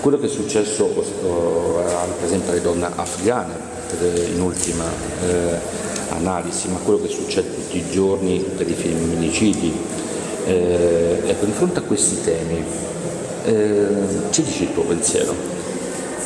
Quello 0.00 0.18
che 0.18 0.26
è 0.26 0.28
successo 0.28 0.86
per 0.86 2.24
esempio 2.24 2.52
alle 2.52 2.62
donne 2.62 2.88
afghane 2.94 3.68
in 4.32 4.40
ultima 4.40 4.84
eh, 5.26 5.58
analisi, 6.10 6.68
ma 6.68 6.78
quello 6.78 7.02
che 7.02 7.08
succede 7.08 7.54
tutti 7.54 7.78
i 7.78 7.90
giorni 7.90 8.38
per 8.56 8.68
i 8.68 8.72
femminicidi, 8.72 9.72
eh, 10.46 11.22
ecco, 11.26 11.44
di 11.44 11.52
fronte 11.52 11.80
a 11.80 11.82
questi 11.82 12.22
temi, 12.22 12.64
eh, 13.44 13.86
ci 14.30 14.42
dici 14.42 14.62
il 14.64 14.72
tuo 14.72 14.84
pensiero? 14.84 15.34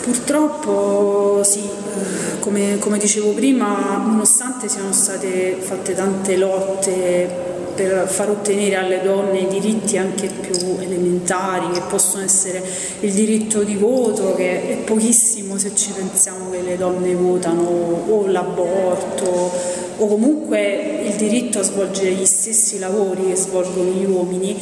Purtroppo 0.02 1.42
sì, 1.42 1.60
eh, 1.60 2.38
come, 2.40 2.78
come 2.78 2.98
dicevo 2.98 3.30
prima, 3.30 3.96
nonostante 4.04 4.68
siano 4.68 4.92
state 4.92 5.56
fatte 5.58 5.94
tante 5.94 6.36
lotte 6.36 7.53
per 7.74 8.06
far 8.08 8.30
ottenere 8.30 8.76
alle 8.76 9.02
donne 9.02 9.40
i 9.40 9.46
diritti 9.46 9.98
anche 9.98 10.28
più 10.28 10.76
elementari, 10.78 11.72
che 11.72 11.82
possono 11.88 12.24
essere 12.24 12.62
il 13.00 13.12
diritto 13.12 13.62
di 13.62 13.74
voto, 13.74 14.34
che 14.34 14.68
è 14.68 14.76
pochissimo 14.76 15.58
se 15.58 15.74
ci 15.74 15.90
pensiamo 15.90 16.50
che 16.50 16.62
le 16.62 16.76
donne 16.76 17.14
votano, 17.14 18.04
o 18.08 18.26
l'aborto, 18.26 19.50
o 19.96 20.06
comunque 20.06 21.02
il 21.06 21.14
diritto 21.14 21.58
a 21.60 21.62
svolgere 21.62 22.12
gli 22.12 22.24
stessi 22.24 22.78
lavori 22.78 23.26
che 23.28 23.36
svolgono 23.36 23.90
gli 23.90 24.04
uomini 24.04 24.56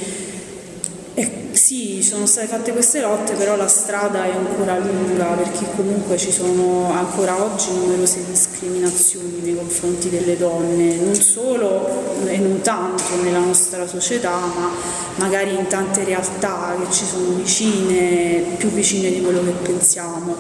Sì, 1.72 2.02
sono 2.02 2.26
state 2.26 2.48
fatte 2.48 2.72
queste 2.72 3.00
lotte, 3.00 3.32
però 3.32 3.56
la 3.56 3.66
strada 3.66 4.26
è 4.26 4.30
ancora 4.30 4.76
lunga 4.76 5.24
perché 5.28 5.64
comunque 5.74 6.18
ci 6.18 6.30
sono 6.30 6.92
ancora 6.92 7.42
oggi 7.42 7.72
numerose 7.72 8.26
discriminazioni 8.26 9.40
nei 9.40 9.56
confronti 9.56 10.11
delle 10.11 10.37
donne, 10.37 10.96
non 10.96 11.14
solo 11.14 12.26
e 12.26 12.37
non 12.37 12.61
tanto 12.61 13.22
nella 13.22 13.38
nostra 13.38 13.87
società, 13.87 14.37
ma 14.37 14.68
magari 15.14 15.54
in 15.54 15.66
tante 15.66 16.04
realtà 16.04 16.76
che 16.78 16.92
ci 16.92 17.06
sono 17.06 17.37
vicine, 17.37 18.54
più 18.58 18.68
vicine 18.68 19.11
di 19.11 19.22
quello 19.22 19.42
che 19.42 19.52
pensiamo. 19.52 20.37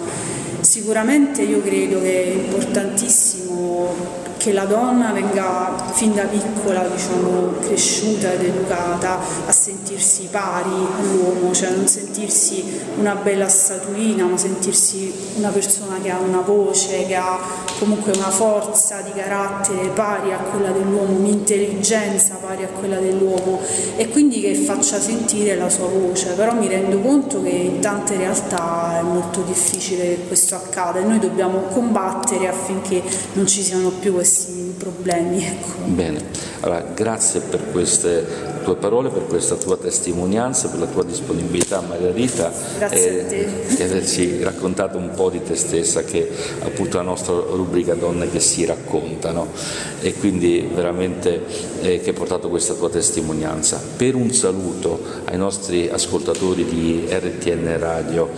Sicuramente 0.60 1.40
io 1.40 1.62
credo 1.62 1.98
che 2.02 2.24
è 2.24 2.26
importantissimo 2.26 3.94
che 4.42 4.52
la 4.52 4.64
donna 4.64 5.12
venga 5.12 5.72
fin 5.92 6.14
da 6.14 6.24
piccola 6.24 6.82
diciamo, 6.88 7.52
cresciuta 7.60 8.32
ed 8.32 8.42
educata 8.42 9.20
a 9.46 9.52
sentirsi 9.52 10.26
pari 10.32 10.72
all'uomo, 10.98 11.52
cioè 11.52 11.70
non 11.70 11.86
sentirsi 11.86 12.64
una 12.98 13.14
bella 13.14 13.48
statuina, 13.48 14.24
ma 14.24 14.36
sentirsi 14.36 15.12
una 15.36 15.50
persona 15.50 15.98
che 16.02 16.10
ha 16.10 16.18
una 16.18 16.40
voce, 16.40 17.06
che 17.06 17.14
ha 17.14 17.38
comunque 17.78 18.10
una 18.16 18.30
forza 18.30 19.00
di 19.02 19.12
carattere 19.12 19.86
pari 19.90 20.32
a 20.32 20.38
quella 20.38 20.72
dell'uomo, 20.72 21.18
un'intelligenza 21.18 22.34
pari 22.34 22.64
a 22.64 22.68
quella 22.68 22.98
dell'uomo. 22.98 23.60
E 23.94 24.08
quindi 24.08 24.40
che 24.40 24.56
faccia 24.56 24.98
sentire 24.98 25.54
la 25.54 25.70
sua 25.70 25.86
voce, 25.86 26.32
però 26.32 26.52
mi 26.54 26.66
rendo 26.66 26.98
conto 26.98 27.40
che 27.44 27.50
in 27.50 27.78
tante 27.78 28.16
realtà 28.16 28.98
è 28.98 29.02
molto 29.02 29.42
difficile 29.42 30.02
che 30.02 30.26
questo 30.26 30.56
accada 30.56 30.98
e 30.98 31.04
noi 31.04 31.20
dobbiamo 31.20 31.60
combattere 31.72 32.48
affinché 32.48 33.00
non 33.34 33.46
ci 33.46 33.62
siano 33.62 33.90
più 33.90 34.12
questi 34.12 34.30
questi 34.32 34.74
problemi. 34.78 35.44
Ecco. 35.44 35.82
Bene, 35.84 36.24
allora 36.60 36.80
grazie 36.94 37.40
per 37.40 37.70
queste 37.70 38.50
tue 38.64 38.76
parole, 38.76 39.10
per 39.10 39.26
questa 39.26 39.56
tua 39.56 39.76
testimonianza, 39.76 40.68
per 40.68 40.78
la 40.78 40.86
tua 40.86 41.04
disponibilità 41.04 41.82
Margherita 41.82 42.50
e 42.88 43.66
di 43.76 43.82
averci 43.82 44.42
raccontato 44.42 44.96
un 44.96 45.10
po' 45.14 45.28
di 45.28 45.42
te 45.42 45.54
stessa 45.54 46.02
che 46.04 46.28
è 46.28 46.64
appunto 46.64 46.96
la 46.96 47.02
nostra 47.02 47.34
rubrica 47.34 47.94
Donne 47.94 48.30
che 48.30 48.40
si 48.40 48.64
raccontano 48.64 49.48
e 50.00 50.14
quindi 50.14 50.66
veramente 50.72 51.42
eh, 51.82 52.00
che 52.00 52.10
hai 52.10 52.16
portato 52.16 52.48
questa 52.48 52.72
tua 52.72 52.88
testimonianza. 52.88 53.82
Per 53.96 54.14
un 54.14 54.32
saluto 54.32 54.98
ai 55.24 55.36
nostri 55.36 55.90
ascoltatori 55.90 56.64
di 56.64 57.06
RTN 57.10 57.78
Radio 57.78 58.30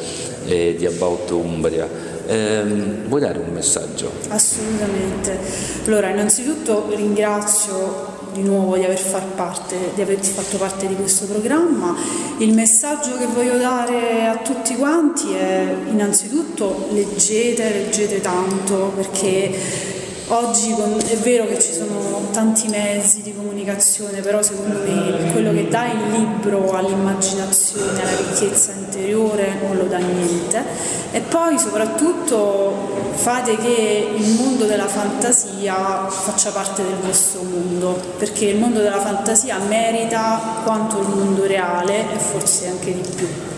e 0.47 0.75
di 0.77 0.87
About 0.87 1.31
Umbria, 1.31 2.14
eh, 2.27 2.63
vuoi 3.07 3.21
dare 3.21 3.39
un 3.39 3.53
messaggio? 3.53 4.11
Assolutamente. 4.29 5.39
Allora, 5.87 6.11
innanzitutto 6.11 6.93
ringrazio 6.95 8.13
di 8.35 8.43
nuovo 8.43 8.77
di 8.77 8.85
aver, 8.85 9.01
parte, 9.37 9.77
di 9.95 10.03
aver, 10.03 10.19
fatto 10.19 10.57
parte 10.57 10.87
di 10.87 10.97
questo 10.97 11.27
programma. 11.27 11.95
Il 12.39 12.53
messaggio 12.53 13.17
che 13.17 13.27
voglio 13.27 13.57
dare 13.57 14.27
a 14.27 14.37
tutti 14.39 14.75
quanti 14.75 15.33
è 15.33 15.75
innanzitutto 15.89 16.89
leggete, 16.91 17.71
leggete 17.71 18.21
tanto 18.21 18.93
perché 18.97 19.93
Oggi 20.29 20.73
è 20.73 21.17
vero 21.19 21.47
che 21.47 21.61
ci 21.61 21.71
sono 21.71 22.29
tanti 22.33 22.67
mezzi 22.69 23.21
di 23.21 23.35
comunicazione, 23.35 24.23
però 24.23 24.41
secondo 24.41 24.79
me 24.79 25.31
quello 25.33 25.53
che 25.53 25.69
dà 25.69 25.93
il 25.93 26.13
libro 26.13 26.73
all'immaginazione, 26.73 28.01
alla 28.01 28.17
ricchezza 28.17 28.73
interiore, 28.73 29.59
non 29.63 29.77
lo 29.77 29.85
dà 29.85 29.99
niente. 29.99 30.65
E 31.11 31.21
poi 31.21 31.59
soprattutto 31.59 33.13
fate 33.13 33.59
che 33.59 34.15
il 34.17 34.31
mondo 34.31 34.65
della 34.65 34.89
fantasia 34.89 36.09
faccia 36.09 36.51
parte 36.53 36.83
del 36.83 36.97
vostro 37.05 37.43
mondo, 37.43 38.01
perché 38.17 38.47
il 38.47 38.59
mondo 38.59 38.81
della 38.81 39.01
fantasia 39.01 39.59
merita 39.59 40.63
quanto 40.65 41.01
il 41.01 41.09
mondo 41.09 41.45
reale 41.45 42.15
e 42.15 42.19
forse 42.19 42.69
anche 42.69 42.95
di 42.95 43.09
più. 43.15 43.54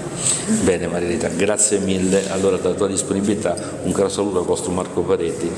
Bene 0.63 0.87
Marilita, 0.87 1.29
grazie 1.29 1.79
mille 1.79 2.31
allora 2.31 2.57
della 2.57 2.75
tua 2.75 2.87
disponibilità, 2.87 3.57
un 3.83 3.93
caro 3.93 4.09
saluto 4.09 4.39
al 4.39 4.45
vostro 4.45 4.71
Marco 4.73 5.03
Paretti 5.03 5.51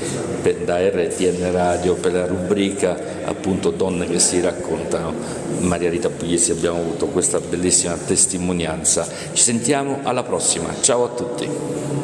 da 0.65 0.87
RTN 0.87 1.51
Radio 1.51 1.95
per 1.95 2.13
la 2.13 2.25
rubrica 2.25 2.97
appunto 3.25 3.71
Donne 3.71 4.07
che 4.07 4.19
si 4.19 4.39
raccontano. 4.41 5.13
Maria 5.59 5.89
Rita 5.89 6.09
Pugliesi 6.09 6.51
abbiamo 6.51 6.79
avuto 6.79 7.07
questa 7.07 7.39
bellissima 7.39 7.95
testimonianza. 7.95 9.07
Ci 9.33 9.43
sentiamo 9.43 9.99
alla 10.03 10.23
prossima, 10.23 10.73
ciao 10.81 11.05
a 11.05 11.09
tutti. 11.09 11.98